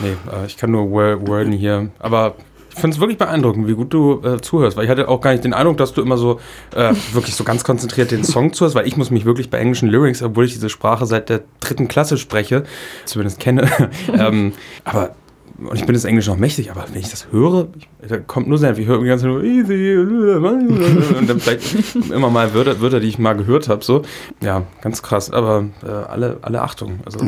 [0.03, 1.91] Nee, äh, ich kann nur wor- worden hier.
[1.99, 2.35] Aber
[2.71, 4.77] ich finde es wirklich beeindruckend, wie gut du äh, zuhörst.
[4.77, 6.41] Weil ich hatte auch gar nicht den Eindruck, dass du immer so
[6.75, 9.89] äh, wirklich so ganz konzentriert den Song zuhörst, weil ich muss mich wirklich bei englischen
[9.89, 12.65] Lyrics, obwohl ich diese Sprache seit der dritten Klasse spreche,
[13.05, 13.69] zumindest kenne.
[14.13, 14.53] ähm,
[14.85, 15.15] aber
[15.59, 18.49] und ich bin das Englisch noch mächtig, aber wenn ich das höre, ich, da kommt
[18.49, 18.79] nur Senf.
[18.79, 23.09] Ich höre die ganze Zeit nur easy und dann vielleicht immer mal Wörter, Wörter die
[23.09, 23.85] ich mal gehört habe.
[23.85, 24.03] So.
[24.43, 25.31] Ja, ganz krass.
[25.31, 27.01] Aber äh, alle, alle Achtung.
[27.05, 27.27] Also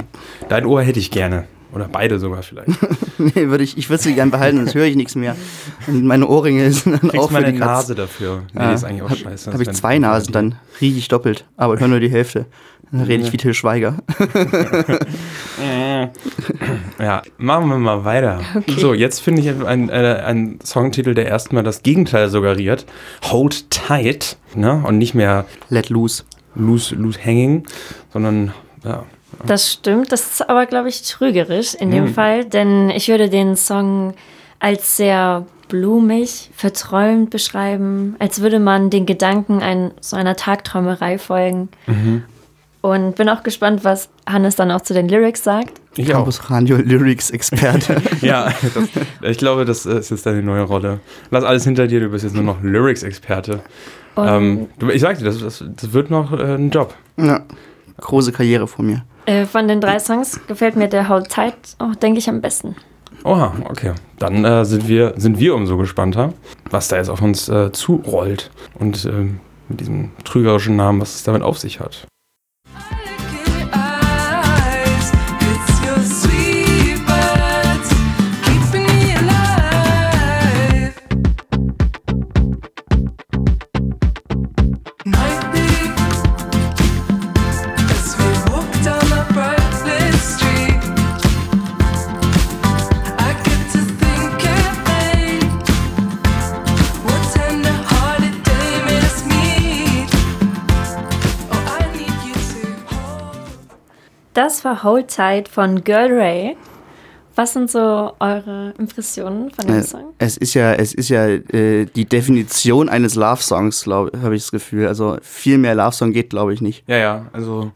[0.49, 1.45] dein Ohr hätte ich gerne.
[1.73, 2.69] Oder beide sogar vielleicht.
[3.19, 5.37] nee, würde ich, ich würde sie gern behalten, sonst höre ich nichts mehr.
[5.87, 7.67] Und meine Ohrringe sind dann auch Kriegst für mal die Katz.
[7.69, 8.43] Nase dafür.
[8.53, 9.53] Nee, Ja, ist eigentlich auch hab, scheiße.
[9.53, 12.47] Habe ich zwei Nasen, dann rieche ich doppelt, aber höre nur die Hälfte.
[12.91, 13.97] Dann rede ich wie Till Schweiger.
[16.99, 18.41] Ja, machen wir mal weiter.
[18.77, 22.87] So, jetzt finde ich einen ein Songtitel, der erstmal das Gegenteil suggeriert.
[23.25, 24.37] Hold Tight.
[24.55, 24.83] Ne?
[24.87, 26.25] Und nicht mehr Let loose.
[26.55, 27.67] Loose, loose Hanging,
[28.13, 28.53] sondern
[28.85, 29.05] ja.
[29.47, 32.15] Das stimmt, das ist aber, glaube ich, trügerisch in dem Mhm.
[32.15, 34.15] Fall, denn ich würde den Song
[34.61, 41.69] als sehr blumig, verträumt beschreiben, als würde man den Gedanken ein, so einer Tagträumerei folgen.
[41.87, 42.23] Mhm.
[42.83, 45.81] Und bin auch gespannt, was Hannes dann auch zu den Lyrics sagt.
[45.97, 46.19] Ich auch.
[46.19, 48.03] Campus Radio Lyrics Experte.
[48.23, 50.99] Ja, das, ich glaube, das ist jetzt deine neue Rolle.
[51.31, 53.61] Lass alles hinter dir, du bist jetzt nur noch Lyrics-Experte.
[54.17, 56.95] Und Ähm, ich sag dir, das, das, das wird noch äh, ein Job.
[57.17, 57.41] ja.
[58.03, 59.05] Große Karriere vor mir.
[59.27, 62.77] äh, von den drei Songs gefällt mir der Hold Tight auch, denke ich, am besten.
[63.25, 63.93] Oha, okay.
[64.19, 66.33] Dann äh, sind, wir, sind wir umso gespannter,
[66.71, 68.51] was da jetzt auf uns äh, zurollt.
[68.79, 69.39] Und ähm,
[69.69, 72.07] mit diesem trügerischen Namen, was es damit auf sich hat.
[104.35, 106.57] Das war Hold Tight von Girl Ray.
[107.35, 110.15] Was sind so eure Impressionen von dem Äh, Song?
[110.19, 114.87] Es ist ja, es ist ja äh, die Definition eines Love-Songs, habe ich das Gefühl.
[114.87, 116.85] Also viel mehr Love-Song geht, glaube ich, nicht.
[116.87, 117.73] Ja, ja, also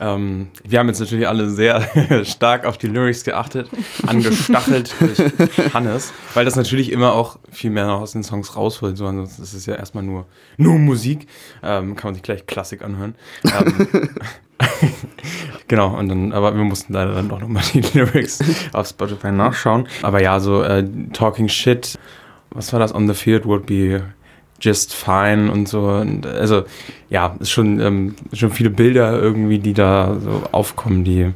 [0.00, 1.82] ähm, wir haben jetzt natürlich alle sehr
[2.24, 3.68] stark auf die Lyrics geachtet,
[4.06, 8.96] angestachelt durch Hannes, weil das natürlich immer auch viel mehr noch aus den Songs rausholt.
[8.96, 11.26] So, ansonsten ist es ja erstmal nur, nur Musik.
[11.62, 13.14] Ähm, kann man sich gleich Klassik anhören.
[13.44, 14.08] Ähm,
[15.68, 18.40] genau, und dann, aber wir mussten leider dann doch nochmal die Lyrics
[18.72, 19.86] auf Spotify nachschauen.
[20.02, 21.98] Aber ja, so äh, Talking Shit,
[22.50, 22.94] was war das?
[22.94, 24.02] On the Field would be
[24.60, 25.82] just fine und so.
[25.88, 26.64] Und, also
[27.10, 31.32] ja, ist schon, ähm, schon viele Bilder irgendwie, die da so aufkommen, die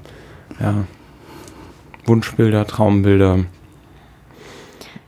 [0.60, 0.74] ja,
[2.06, 3.40] Wunschbilder, Traumbilder.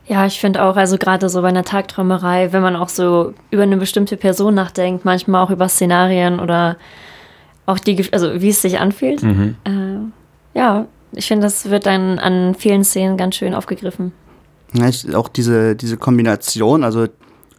[0.07, 3.63] Ja, ich finde auch, also gerade so bei einer Tagträumerei, wenn man auch so über
[3.63, 6.77] eine bestimmte Person nachdenkt, manchmal auch über Szenarien oder
[7.65, 9.23] auch die, also wie es sich anfühlt.
[9.23, 9.55] Mhm.
[9.63, 14.11] Äh, ja, ich finde, das wird dann an vielen Szenen ganz schön aufgegriffen.
[14.73, 17.03] Ja, ich, auch diese, diese Kombination, also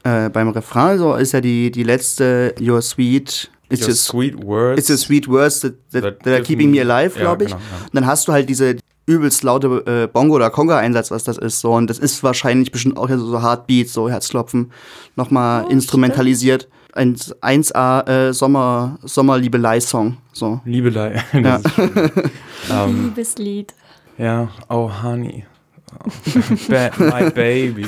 [0.04, 4.44] äh, beim Refrain so ist ja die, die letzte Your sweet, it's Your your, sweet
[4.44, 4.78] words.
[4.80, 7.50] it's your sweet words that, that, that that are keeping me- alive, Ja, glaube ich.
[7.50, 7.84] genau, ja.
[7.86, 11.60] Und dann hast du halt diese übelst laute äh, Bongo- oder Conga-Einsatz, was das ist.
[11.60, 11.72] So.
[11.72, 14.72] Und das ist wahrscheinlich bestimmt auch ja so, so Heartbeat, so Herzklopfen,
[15.14, 16.68] nochmal Oh, instrumentalisiert.
[16.96, 20.16] Ein 1A äh, Sommer, Sommerliebelei-Song.
[20.32, 20.60] So.
[20.64, 21.22] Liebelei.
[21.32, 21.58] Ja.
[21.58, 21.90] Das schön.
[22.70, 23.74] ähm, Liebeslied.
[24.18, 25.44] ja, oh honey.
[25.92, 26.10] Oh,
[26.68, 27.86] ba my baby,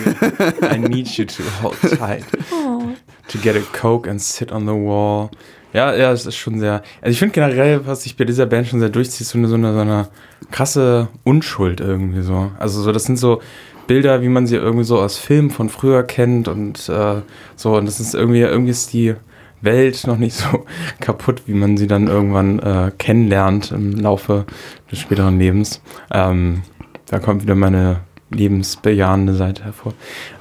[0.62, 2.24] I need you to hold tight.
[2.52, 2.82] Oh.
[3.28, 5.30] To get a coke and sit on the wall.
[5.72, 6.82] Ja, ja, es ist schon sehr.
[7.00, 9.54] Also ich finde generell, was sich bei dieser Band schon sehr durchzieht, so eine, so
[9.56, 10.08] eine, so eine
[10.50, 12.50] krasse Unschuld irgendwie so.
[12.58, 13.40] Also so, das sind so
[13.88, 17.22] Bilder, wie man sie irgendwie so aus Filmen von früher kennt und äh,
[17.56, 17.76] so.
[17.76, 19.16] Und das ist irgendwie, irgendwie ist die
[19.60, 20.64] Welt noch nicht so
[21.00, 24.46] kaputt, wie man sie dann irgendwann äh, kennenlernt im Laufe
[24.92, 25.82] des späteren Lebens.
[26.12, 26.62] Ähm,
[27.06, 29.94] da kommt wieder meine lebensbejahende Seite hervor.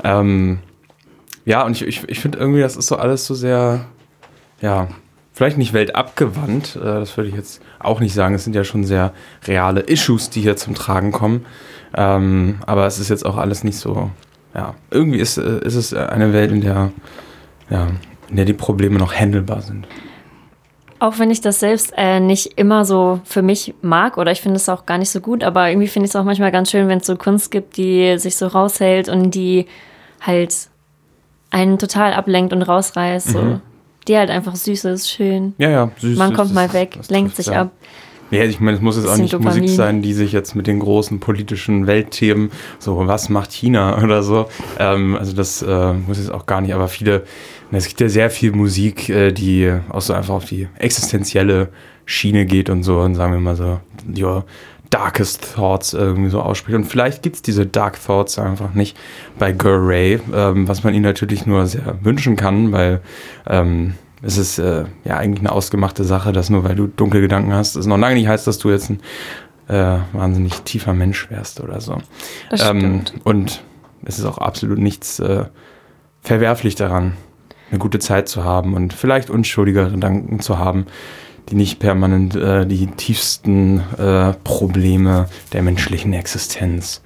[0.04, 0.60] Ähm,
[1.46, 3.86] ja, und ich, ich, ich finde irgendwie, das ist so alles so sehr,
[4.62, 4.90] ja,
[5.38, 8.34] vielleicht nicht weltabgewandt, äh, das würde ich jetzt auch nicht sagen.
[8.34, 9.14] Es sind ja schon sehr
[9.46, 11.46] reale Issues, die hier zum Tragen kommen.
[11.96, 14.10] Ähm, aber es ist jetzt auch alles nicht so,
[14.56, 16.92] ja, irgendwie ist, äh, ist es eine Welt, in der,
[17.70, 17.88] ja,
[18.30, 19.88] in der die Probleme noch handelbar sind.
[20.98, 24.56] Auch wenn ich das selbst äh, nicht immer so für mich mag oder ich finde
[24.56, 26.88] es auch gar nicht so gut, aber irgendwie finde ich es auch manchmal ganz schön,
[26.88, 29.68] wenn es so Kunst gibt, die sich so raushält und die
[30.20, 30.70] halt
[31.52, 33.28] einen total ablenkt und rausreißt.
[33.28, 33.40] So.
[33.40, 33.62] Mhm.
[34.08, 35.54] Die halt einfach süß ist, schön.
[35.58, 36.18] Ja, ja, süß.
[36.18, 37.64] Man kommt das- mal weg, das lenkt trifft, sich ja.
[37.64, 37.72] ab.
[38.30, 39.62] Ja, ich meine, es muss jetzt auch nicht Dopamin.
[39.62, 44.22] Musik sein, die sich jetzt mit den großen politischen Weltthemen, so was macht China oder
[44.22, 44.48] so,
[44.80, 47.24] ähm, also das äh, muss jetzt auch gar nicht, aber viele,
[47.72, 51.70] es gibt ja sehr viel Musik, äh, die auch so einfach auf die existenzielle
[52.06, 53.80] Schiene geht und so und sagen wir mal so,
[54.18, 54.46] your
[54.90, 56.76] darkest thoughts irgendwie so ausspricht.
[56.76, 58.98] Und vielleicht gibt es diese dark thoughts einfach nicht
[59.38, 63.02] bei Girl Ray, ähm, was man ihnen natürlich nur sehr wünschen kann, weil
[63.48, 67.54] ähm, es ist äh, ja eigentlich eine ausgemachte Sache, dass nur weil du dunkle Gedanken
[67.54, 69.00] hast, es noch lange nicht heißt, dass du jetzt ein
[69.68, 71.98] äh, wahnsinnig tiefer Mensch wärst oder so.
[72.50, 73.14] Das Ähm, stimmt.
[73.26, 73.64] und
[74.06, 75.46] es ist auch absolut nichts äh,
[76.22, 77.14] verwerflich daran,
[77.70, 80.86] eine gute Zeit zu haben und vielleicht unschuldigere Gedanken zu haben,
[81.50, 87.02] die nicht permanent äh, die tiefsten äh, Probleme der menschlichen Existenz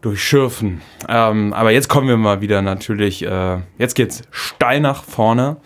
[0.00, 0.80] durchschürfen.
[1.08, 5.56] Ähm, aber jetzt kommen wir mal wieder natürlich, äh, jetzt geht's steil nach vorne.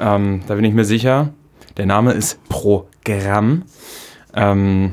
[0.00, 1.32] Ähm, da bin ich mir sicher.
[1.76, 3.64] Der Name ist Programm.
[4.34, 4.92] Ähm,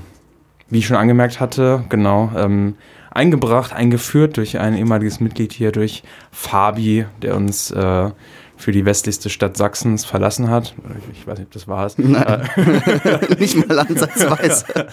[0.69, 2.75] wie ich schon angemerkt hatte, genau, ähm,
[3.11, 8.09] eingebracht, eingeführt durch ein ehemaliges Mitglied hier, durch Fabi, der uns äh,
[8.63, 10.73] für die westlichste Stadt Sachsens verlassen hat.
[11.11, 11.97] Ich, weiß nicht, ob das war es.
[13.39, 14.65] nicht mal ansatzweise.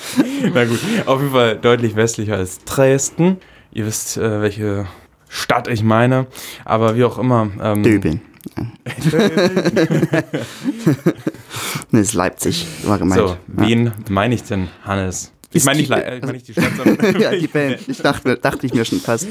[0.53, 3.37] Na gut, auf jeden Fall deutlich westlicher als Dresden.
[3.73, 4.87] Ihr wisst, äh, welche
[5.29, 6.27] Stadt ich meine.
[6.65, 7.49] Aber wie auch immer.
[7.63, 8.21] Ähm, Döbeln.
[11.93, 13.21] Ne, ist Leipzig, war gemeint.
[13.21, 15.33] So, wen meine ich denn, Hannes?
[15.53, 17.81] Ich meine nicht, äh, ich meine nicht die Stadt, sondern ja, die Band.
[17.89, 19.27] Ich dachte, dachte ich mir schon fast.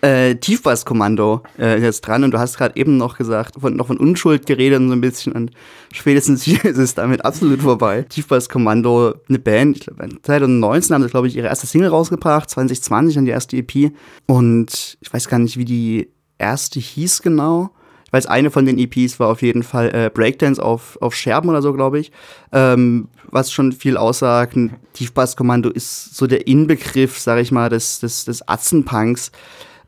[0.00, 3.98] Äh, Tiefbasskommando äh, jetzt dran und du hast gerade eben noch gesagt, von, noch von
[3.98, 5.50] Unschuld geredet und so ein bisschen und
[5.92, 8.06] spätestens hier ist es damit absolut vorbei.
[8.08, 13.16] Tiefbasskommando, eine Band, ich glaube 2019 haben sie, glaube ich, ihre erste Single rausgebracht, 2020
[13.16, 13.92] dann die erste EP
[14.26, 17.70] und ich weiß gar nicht, wie die erste hieß genau.
[18.08, 21.50] Ich weiß, eine von den EPs war auf jeden Fall äh, Breakdance auf, auf Scherben
[21.50, 22.10] oder so, glaube ich.
[22.52, 24.56] Ähm, was schon viel aussagt.
[24.56, 29.30] Ein Tiefbasskommando ist so der Inbegriff, sag ich mal, des, des, des Atzenpunks.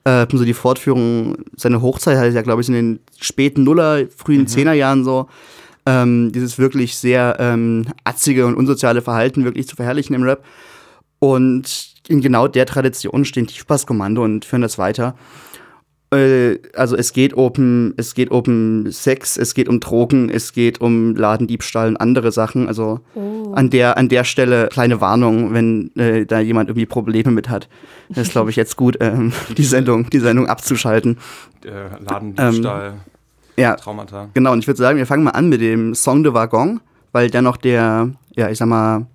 [0.05, 4.47] Äh, so die Fortführung, seine Hochzeit hatte ja, glaube ich, in den späten Nuller, frühen
[4.47, 5.27] Zehnerjahren so.
[5.87, 10.45] ähm, dieses wirklich sehr ähm, atzige und unsoziale Verhalten wirklich zu verherrlichen im Rap.
[11.21, 15.15] Und in genau der Tradition stehen Tiefbasskommando und führen das weiter.
[16.13, 20.81] Äh, also es geht um es geht um Sex, es geht um Drogen, es geht
[20.81, 22.67] um Ladendiebstahl und andere Sachen.
[22.67, 23.53] Also oh.
[23.55, 27.69] an der an der Stelle kleine Warnung, wenn äh, da jemand irgendwie Probleme mit hat.
[28.09, 31.19] Das ist glaube ich jetzt gut, ähm, die Sendung die Sendung abzuschalten.
[31.65, 32.89] Äh, Ladendiebstahl.
[32.89, 33.01] Ähm,
[33.57, 34.31] ja, Traumata.
[34.35, 34.53] Genau.
[34.53, 36.81] Und ich würde sagen, wir fangen mal an mit dem Song de Wagon,
[37.13, 39.07] weil der noch der ja ich sag mal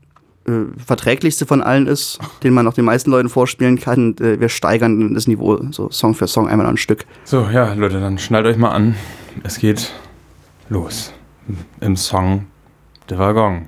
[0.47, 4.09] äh, verträglichste von allen ist, den man auch den meisten Leuten vorspielen kann.
[4.09, 7.05] Und, äh, wir steigern das Niveau so Song für Song einmal ein Stück.
[7.23, 8.95] So, ja, Leute, dann schnallt euch mal an.
[9.43, 9.91] Es geht
[10.69, 11.13] los
[11.81, 12.47] im Song
[13.09, 13.67] Der Waggon.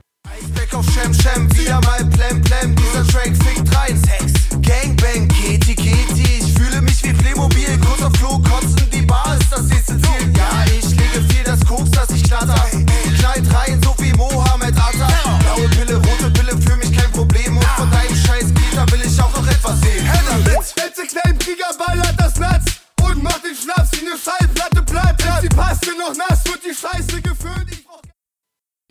[21.47, 25.15] Krieger ballert das Platz und macht den Schnaps wie eine Schallplatte platt.
[25.23, 27.85] Ja, die Paste noch nass, wird die Scheiße gefüllt.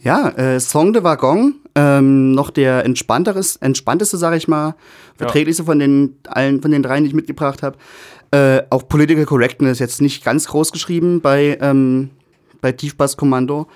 [0.01, 4.75] Ja, äh, Song de Waggon, ähm, noch der entspannteres, entspannteste, sag ich mal,
[5.17, 5.67] verträglichste ja.
[5.67, 7.77] von den allen, von den dreien, die ich mitgebracht habe.
[8.31, 12.11] Äh, auch Political Correctness jetzt nicht ganz groß geschrieben bei, ähm,
[12.63, 13.67] bei Tiefbasskommando.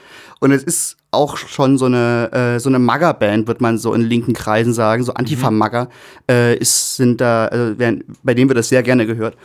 [0.41, 4.03] Und es ist auch schon so eine, äh, so eine Magger-Band, wird man so in
[4.03, 5.89] linken Kreisen sagen, so Antifa-Magger,
[6.31, 9.37] äh, ist, sind da, also werden, bei denen wird das sehr gerne gehört.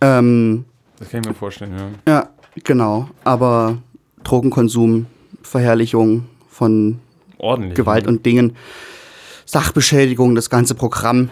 [0.00, 0.64] Ähm,
[0.98, 1.74] das kann ich mir vorstellen,
[2.06, 2.12] ja.
[2.12, 2.28] Ja,
[2.64, 3.08] genau.
[3.24, 3.78] Aber
[4.24, 5.06] Drogenkonsum
[5.42, 6.98] Verherrlichung von
[7.38, 8.10] Ordentlich, Gewalt ne?
[8.10, 8.56] und Dingen,
[9.44, 11.30] Sachbeschädigung, das ganze Programm.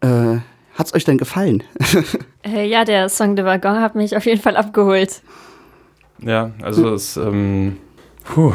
[0.00, 0.38] Äh,
[0.74, 1.62] Hat es euch denn gefallen?
[2.42, 5.22] äh, ja, der Song de Wagon hat mich auf jeden Fall abgeholt.
[6.18, 7.76] Ja, also es, ähm,
[8.24, 8.52] puh.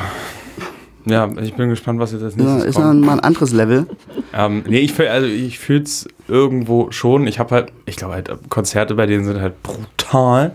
[1.09, 3.01] Ja, ich bin gespannt, was jetzt als nächstes ja, ist kommt.
[3.01, 3.87] mal ein anderes Level.
[4.33, 7.27] ähm, nee, ich, also ich fühle es irgendwo schon.
[7.27, 10.53] Ich habe halt, ich glaube halt, Konzerte bei denen sind halt brutal.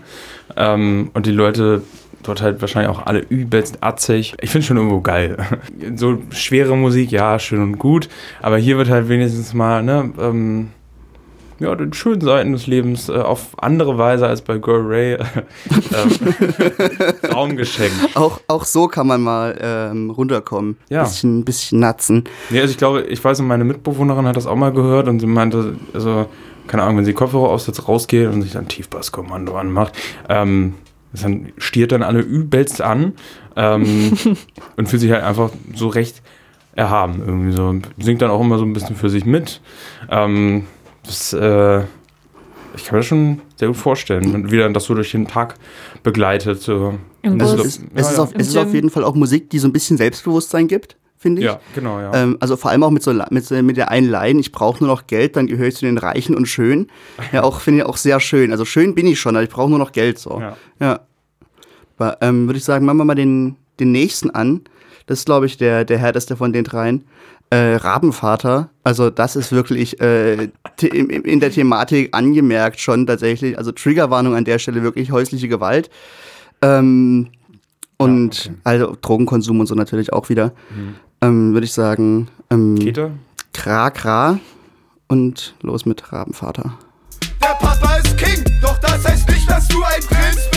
[0.55, 1.81] Ähm, und die Leute
[2.23, 4.35] dort halt wahrscheinlich auch alle übelst atzig.
[4.41, 5.37] Ich finde schon irgendwo geil.
[5.95, 8.07] So schwere Musik, ja, schön und gut,
[8.41, 10.69] aber hier wird halt wenigstens mal, ne, ähm,
[11.59, 15.19] ja, den schönen Seiten des Lebens äh, auf andere Weise als bei Girl Ray äh,
[17.33, 18.15] Raum geschenkt.
[18.15, 20.77] Auch, auch so kann man mal ähm, runterkommen.
[20.89, 21.03] Ja.
[21.03, 22.23] Bisschen, bisschen natzen.
[22.49, 25.27] Ja, also ich glaube, ich weiß, meine Mitbewohnerin hat das auch mal gehört und sie
[25.27, 26.27] meinte, also,
[26.67, 29.93] keine Ahnung, wenn sie Kopfhörer aufsetzt, rausgeht und sich dann Tiefbasskommando anmacht,
[30.29, 30.75] ähm,
[31.13, 33.13] dann stiert dann alle übelst an
[33.55, 34.17] ähm,
[34.77, 36.21] und fühlt sich halt einfach so recht
[36.75, 37.21] erhaben.
[37.25, 37.75] Irgendwie so.
[37.99, 39.61] Singt dann auch immer so ein bisschen für sich mit.
[40.09, 40.65] Ähm,
[41.05, 41.81] das, äh,
[42.75, 45.55] ich kann mir das schon sehr gut vorstellen, wie dann das so durch den Tag
[46.01, 46.61] begleitet.
[46.61, 46.97] So.
[47.21, 49.73] Es, ist, es, ist auf, es ist auf jeden Fall auch Musik, die so ein
[49.73, 51.45] bisschen Selbstbewusstsein gibt finde ich.
[51.45, 52.13] Ja, genau, ja.
[52.13, 54.93] Ähm, also vor allem auch mit, so, mit, mit der einen Line, ich brauche nur
[54.93, 56.87] noch Geld, dann gehöre ich zu den Reichen und schön.
[57.31, 58.51] Ja, auch finde ich auch sehr schön.
[58.51, 60.41] Also schön bin ich schon, aber ich brauche nur noch Geld so.
[60.41, 60.57] Ja.
[60.79, 62.17] ja.
[62.19, 64.61] Ähm, Würde ich sagen, machen wir mal den, den nächsten an.
[65.05, 67.05] Das ist, glaube ich, der, der härteste von den dreien.
[67.53, 70.49] Äh, Rabenvater, also das ist wirklich äh,
[70.81, 73.57] in, in der Thematik angemerkt schon tatsächlich.
[73.57, 75.89] Also Triggerwarnung an der Stelle wirklich häusliche Gewalt.
[76.61, 77.27] Ähm,
[77.97, 78.59] und ja, okay.
[78.63, 80.53] also Drogenkonsum und so natürlich auch wieder.
[80.75, 83.11] Mhm ähm, würde ich sagen, ähm, Kete?
[83.53, 84.39] Kra Kra
[85.07, 86.77] und los mit Rabenvater.
[87.41, 90.52] Der Papa ist King, doch das heißt nicht, dass du ein Prinz bist.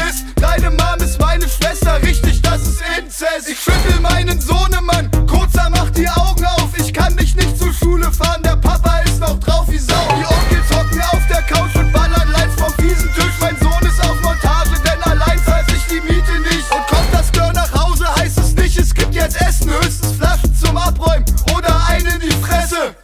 [0.56, 3.50] Deine Mom ist meine Schwester, richtig, das ist Inzest.
[3.50, 6.70] Ich schüttel meinen Sohnemann, kurzer macht die Augen auf.
[6.78, 9.92] Ich kann dich nicht zur Schule fahren, der Papa ist noch drauf wie Sau.
[10.18, 13.34] Die Onkels hocken auf der Couch und ballern Lines vom fiesen Tisch.
[13.38, 16.72] Mein Sohn ist auf Montage, denn allein zahlt sich die Miete nicht.
[16.72, 20.54] Und kommt das Girl nach Hause, heißt es nicht, es gibt jetzt Essen, höchstens Flaschen
[20.54, 22.96] zum Abräumen oder einen in die Fresse.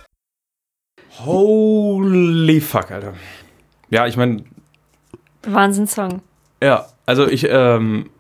[1.19, 3.13] Holy fuck, Alter.
[3.91, 4.43] Ja, ich meine.
[5.43, 6.23] Wahnsinnssong.
[6.63, 8.11] Ja, also ich, ähm,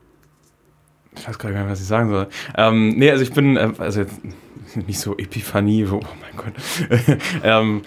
[1.16, 2.26] ich weiß gar nicht mehr, was ich sagen soll.
[2.56, 4.20] Ähm, nee, also ich bin, äh, also jetzt
[4.86, 7.18] nicht so Epiphanie, oh mein Gott.
[7.44, 7.82] ähm,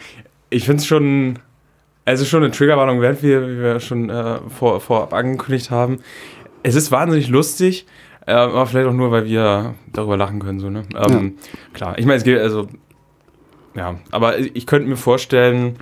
[0.50, 1.40] ich finde es schon,
[2.06, 6.00] also schon eine Triggerwarnung wert, wie, wie wir schon äh, vor, vorab angekündigt haben.
[6.64, 7.86] Es ist wahnsinnig lustig,
[8.26, 10.84] äh, aber vielleicht auch nur, weil wir darüber lachen können, so, ne?
[10.96, 11.60] Ähm, ja.
[11.74, 12.68] Klar, ich meine, es geht, also,
[13.76, 15.76] ja, aber ich könnte mir vorstellen,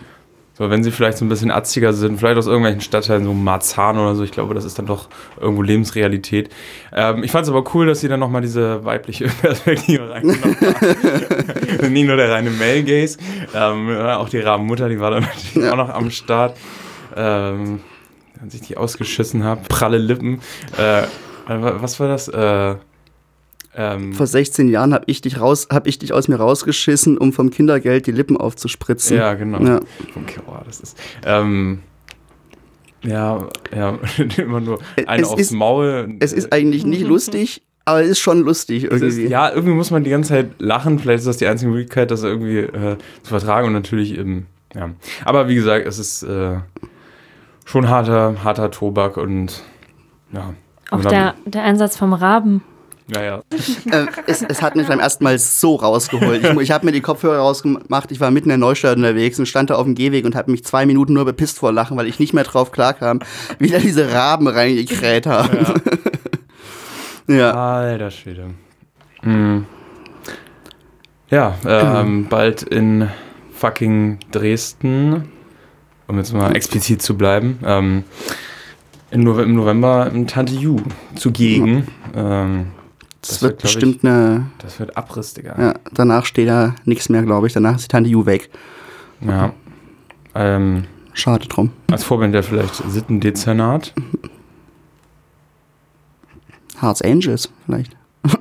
[0.55, 3.97] so, wenn sie vielleicht so ein bisschen atziger sind, vielleicht aus irgendwelchen Stadtteilen, so Marzahn
[3.97, 5.09] oder so, ich glaube, das ist dann doch
[5.41, 6.49] irgendwo Lebensrealität.
[6.93, 11.91] Ähm, ich fand es aber cool, dass sie dann nochmal diese weibliche Perspektive reingenommen haben.
[11.93, 13.17] Nicht nur der reine Male Gaze,
[13.55, 15.71] ähm, auch die Rabenmutter, die war dann natürlich ja.
[15.71, 16.55] auch noch am Start.
[17.15, 17.79] Ähm,
[18.43, 20.41] als ich die ausgeschissen habe, pralle Lippen.
[20.77, 21.03] Äh,
[21.47, 22.27] was war das?
[22.27, 22.75] Äh,
[23.75, 27.33] Ähm, Vor 16 Jahren habe ich dich raus, habe ich dich aus mir rausgeschissen, um
[27.33, 29.17] vom Kindergeld die Lippen aufzuspritzen.
[29.17, 29.59] ja, genau.
[29.63, 29.79] Ja.
[30.15, 30.97] Okay, boah, das ist.
[31.25, 31.79] Ähm,
[33.03, 33.97] ja, ja,
[34.37, 36.15] immer nur einen Es aufs ist- Maul.
[36.19, 39.23] Es ist eigentlich nicht lustig, aber es ist schon lustig irgendwie.
[39.23, 40.99] ist, ja, irgendwie muss man die ganze Zeit lachen.
[40.99, 44.45] Vielleicht ist das die einzige Möglichkeit, das irgendwie äh, zu vertragen und natürlich, ähm,
[44.75, 44.91] ja.
[45.25, 46.57] Aber wie gesagt, es ist äh,
[47.65, 49.63] schon harter, harter Tobak und
[50.31, 50.53] ja.
[50.91, 52.61] Auch Und dann- der, der Einsatz vom Raben.
[53.07, 53.43] Ja, ja.
[53.91, 56.43] Äh, es, es hat mich beim ersten Mal so rausgeholt.
[56.43, 59.45] Ich, ich habe mir die Kopfhörer rausgemacht, ich war mitten in der Neustadt unterwegs und
[59.45, 62.07] stand da auf dem Gehweg und habe mich zwei Minuten nur bepisst vor Lachen, weil
[62.07, 63.19] ich nicht mehr drauf klarkam,
[63.59, 65.81] wie da diese Raben reingekräht haben.
[67.27, 67.51] Ja.
[67.77, 68.51] Alter Schwede.
[69.21, 69.65] Mhm.
[71.29, 73.09] Ja, ähm, bald in
[73.53, 75.29] fucking Dresden,
[76.07, 78.03] um jetzt mal explizit zu bleiben, ähm,
[79.09, 80.77] im, Nove im November im Tante Ju
[81.15, 81.87] zugegen.
[82.15, 82.67] Ähm,
[83.27, 84.47] Das, wird, wird glaub ich- bestimmt eine.
[84.59, 85.55] das wird Abriss, Digga.
[85.59, 87.53] Ja, danach steht da nichts mehr, glaube ich.
[87.53, 88.49] Danach ist die Tante Ju weg.
[89.21, 89.53] Ja.
[90.35, 91.71] Ähm, Schade drum.
[91.91, 93.93] als Vorband ja vielleicht Sittendezernat.
[96.81, 97.95] Hearts Angels vielleicht.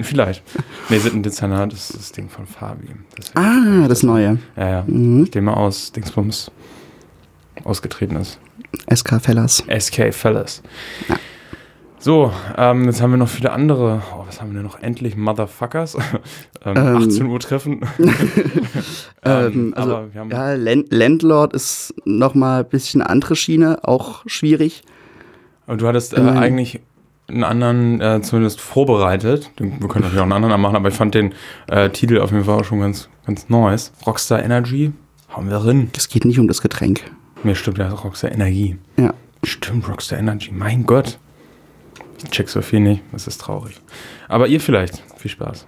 [0.00, 0.42] Vielleicht.
[0.90, 2.88] Nee, Sittendezernat ist das Ding von Fabi.
[3.14, 4.38] Wird- Ah, das Neue.
[4.54, 4.84] Ja, ja.
[4.86, 5.22] Mhm.
[5.22, 6.50] Nachdem er aus Dingsbums
[7.64, 8.38] ausgetreten ist.
[8.94, 9.64] SK Fellas.
[9.78, 10.62] SK Fellas.
[11.08, 11.16] Ja.
[11.98, 14.02] So, ähm, jetzt haben wir noch viele andere.
[14.14, 14.80] Oh, was haben wir denn noch?
[14.80, 15.94] Endlich Motherfuckers.
[16.64, 16.96] ähm, Ähm.
[16.98, 17.80] 18 Uhr treffen.
[19.24, 20.30] Ähm, also, aber wir haben.
[20.30, 24.82] ja, Land Landlord ist nochmal ein bisschen andere Schiene, auch schwierig.
[25.66, 26.42] Und du hattest äh, Immerhin.
[26.42, 26.80] eigentlich
[27.28, 29.50] einen anderen äh, zumindest vorbereitet.
[29.56, 31.34] Wir können natürlich auch einen anderen machen, aber ich fand den
[31.66, 33.90] äh, Titel auf jeden Fall auch schon ganz, ganz nice.
[34.06, 34.92] Rockstar Energy.
[35.34, 35.90] Hauen wir drin.
[35.96, 37.00] Es geht nicht um das Getränk.
[37.42, 38.76] Mir stimmt ja Rockstar Energie.
[38.96, 39.12] Ja.
[39.42, 40.52] Stimmt, Rockstar Energy.
[40.52, 41.18] Mein Gott.
[42.24, 43.02] Ich check so viel nicht.
[43.12, 43.80] Das ist traurig.
[44.28, 45.02] Aber ihr vielleicht.
[45.18, 45.66] Viel Spaß.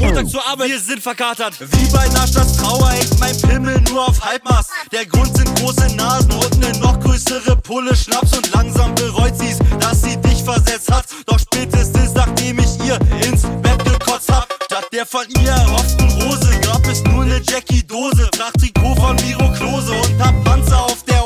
[0.00, 1.58] Montag zur Arbeit, wir sind verkatert.
[1.60, 4.70] Wie bei Naschtas Trauer hängt mein Pimmel nur auf Halbmast.
[4.92, 8.36] Der Grund sind große Nasen und eine noch größere Pulle Schnaps.
[8.36, 11.06] Und langsam bereut sie's, dass sie dich versetzt hat.
[11.26, 14.46] Doch spätestens nachdem ich ihr ins Bett gekotzt hab.
[14.64, 18.28] Statt der von ihr erhofften Rose gab es nur eine Jackie-Dose.
[18.32, 21.25] Trag Trikot von Miro Klose und hab Panzer auf der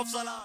[0.00, 0.44] Kopfsalat.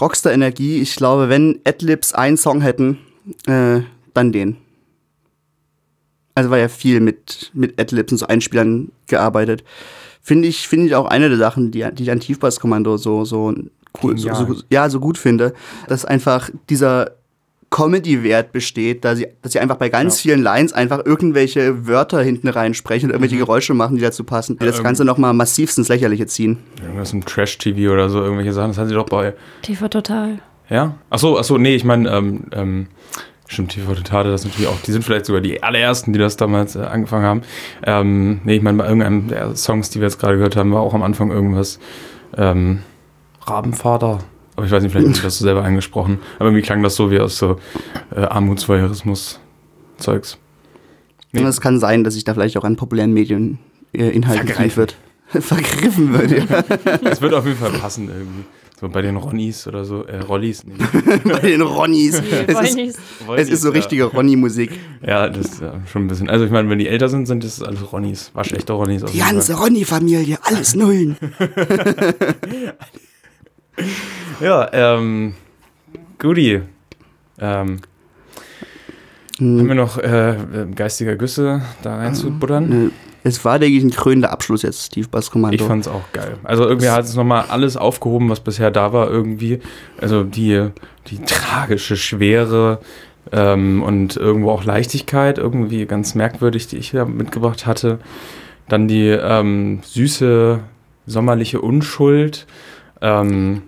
[0.00, 2.98] Rockstar Energie, ich glaube, wenn Adlibs einen Song hätten,
[3.46, 3.80] äh,
[4.14, 4.56] dann den.
[6.34, 9.62] Also war ja viel mit, mit Adlibs und so Einspielern gearbeitet.
[10.22, 13.54] Finde ich, finde ich auch eine der Sachen, die, die ich an Tiefbasskommando so, so
[14.02, 15.54] cool, so, so, ja, so gut finde,
[15.88, 17.12] dass einfach dieser
[17.70, 20.30] Comedy-Wert besteht, dass sie, dass sie einfach bei ganz Ja.
[20.30, 24.64] vielen Lines einfach irgendwelche Wörter hinten reinsprechen und irgendwelche Geräusche machen, die dazu passen, die
[24.64, 26.58] das ähm, Ganze nochmal massivst ins Lächerliche ziehen.
[26.82, 28.68] Irgendwas im Trash-TV oder so, irgendwelche Sachen.
[28.70, 29.34] Das haben sie doch bei.
[29.62, 30.38] TV Total.
[30.70, 30.94] Ja?
[31.10, 32.86] Achso, achso, nee, ich meine, ähm, ähm,
[33.48, 34.80] stimmt, TV Totate, das natürlich auch.
[34.80, 37.42] Die sind vielleicht sogar die allerersten, die das damals äh, angefangen haben.
[37.84, 40.80] Ähm, nee, ich meine, bei irgendeinem der Songs, die wir jetzt gerade gehört haben, war
[40.82, 41.78] auch am Anfang irgendwas.
[42.36, 42.82] Ähm,
[43.42, 44.18] Rabenvater.
[44.56, 46.18] Aber ich weiß nicht, vielleicht ich das so selber eingesprochen.
[46.38, 47.58] Aber irgendwie klang das so wie aus so
[48.14, 50.38] äh, Armutsvoyeurismus-Zeugs.
[51.32, 51.40] Nee.
[51.40, 53.58] Und es kann sein, dass sich da vielleicht auch an populären Medien
[53.92, 54.62] äh, Inhalt Vergreifen.
[54.62, 54.96] bedient wird.
[55.44, 56.44] Vergriffen wird, ja.
[57.10, 58.44] Es wird auf jeden Fall passen irgendwie.
[58.78, 60.04] So bei den Ronnies oder so.
[60.04, 60.62] Äh, Rollis.
[60.64, 60.74] Nee.
[61.24, 62.20] Bei den Ronnies.
[62.46, 62.98] Es ist,
[63.36, 64.70] es ist so richtige Ronny-Musik.
[65.04, 66.28] Ja, das ist ja schon ein bisschen.
[66.28, 68.32] Also ich meine, wenn die älter sind, sind das alles Ronnies.
[68.34, 69.02] Waschechte Ronnies.
[69.04, 69.54] Die ganze.
[69.54, 71.16] Ronny-Familie, alles Nullen.
[74.40, 75.34] Ja, ähm.
[76.18, 76.62] Guti.
[77.38, 77.80] Ähm.
[79.38, 80.36] Haben wir noch äh,
[80.74, 82.88] geistiger Güsse da reinzubuttern?
[82.88, 82.90] Äh,
[83.22, 85.56] Es war, denke ich, ein krönender Abschluss jetzt, Steve Bass Kommando.
[85.56, 86.38] Ich fand's auch geil.
[86.44, 89.58] Also irgendwie hat es nochmal alles aufgehoben, was bisher da war irgendwie.
[90.00, 90.68] Also die,
[91.08, 92.78] die tragische Schwere
[93.32, 97.98] ähm, und irgendwo auch Leichtigkeit, irgendwie ganz merkwürdig, die ich da mitgebracht hatte.
[98.68, 100.60] Dann die ähm, süße,
[101.06, 102.46] sommerliche Unschuld
[103.00, 103.62] ähm,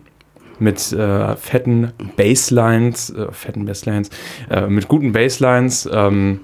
[0.58, 4.10] mit äh, fetten Basslines, äh, fetten Basslines,
[4.50, 6.40] äh, mit guten Basslines ähm,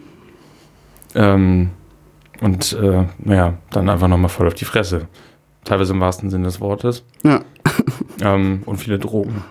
[1.14, 1.70] ähm,
[2.41, 5.09] und äh, naja, dann einfach nochmal voll auf die Fresse.
[5.64, 7.05] Teilweise im wahrsten Sinne des Wortes.
[7.22, 7.41] Ja.
[8.22, 9.43] Ähm, und viele Drogen.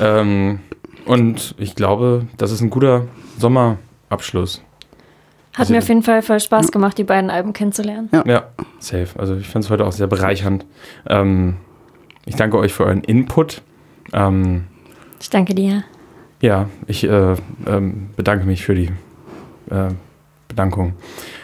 [0.00, 0.60] ähm,
[1.04, 3.06] und ich glaube, das ist ein guter
[3.38, 4.62] Sommerabschluss.
[5.52, 8.08] Hat Also- mir auf jeden Fall voll Spaß gemacht, die beiden Alben kennenzulernen.
[8.24, 8.44] Ja,
[8.78, 9.08] safe.
[9.18, 10.64] Also ich fand es heute auch sehr bereichernd.
[11.06, 11.58] Ähm,
[12.26, 13.62] ich danke euch für euren Input.
[14.12, 14.64] Ähm,
[15.20, 15.84] Ich danke dir.
[16.40, 18.90] ja, ich äh, ähm, bedanke mich für die
[19.70, 19.88] äh,
[20.48, 20.94] Bedankung.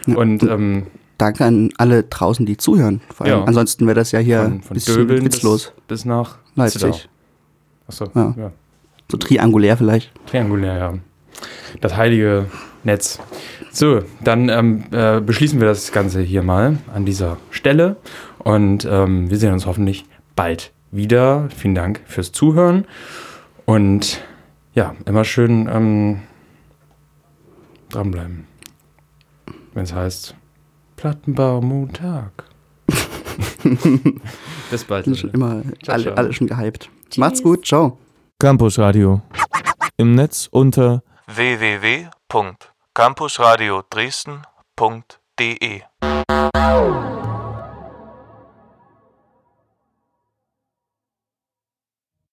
[0.06, 0.86] Und ähm,
[1.18, 3.00] danke an alle draußen, die zuhören.
[3.14, 3.38] Vor allem.
[3.40, 3.44] Ja.
[3.44, 5.72] Ansonsten wäre das ja hier Von, von bisschen Döbeln witzlos.
[5.86, 7.08] bis, bis nach Leipzig.
[7.86, 8.34] Achso, Ja.
[8.36, 8.52] ja.
[9.10, 10.12] So triangulär vielleicht.
[10.26, 10.94] Triangulär, ja.
[11.80, 12.46] Das heilige
[12.84, 13.18] Netz.
[13.70, 17.96] So, dann ähm, äh, beschließen wir das Ganze hier mal an dieser Stelle
[18.38, 20.04] und ähm, wir sehen uns hoffentlich
[20.38, 21.50] bald wieder.
[21.50, 22.86] Vielen Dank fürs Zuhören
[23.66, 24.22] und
[24.72, 26.22] ja, immer schön ähm,
[27.88, 28.46] dranbleiben.
[29.74, 30.36] Wenn es heißt
[30.94, 32.44] Plattenbau Montag.
[34.70, 35.06] Bis bald.
[35.06, 36.14] Sind schon immer Ciao, alle, ciao.
[36.14, 36.88] alle schon gehypt.
[37.16, 37.98] Macht's gut, ciao.
[38.38, 39.22] Campus Radio.
[39.96, 45.82] Im Netz unter www.campusradio Dresden.de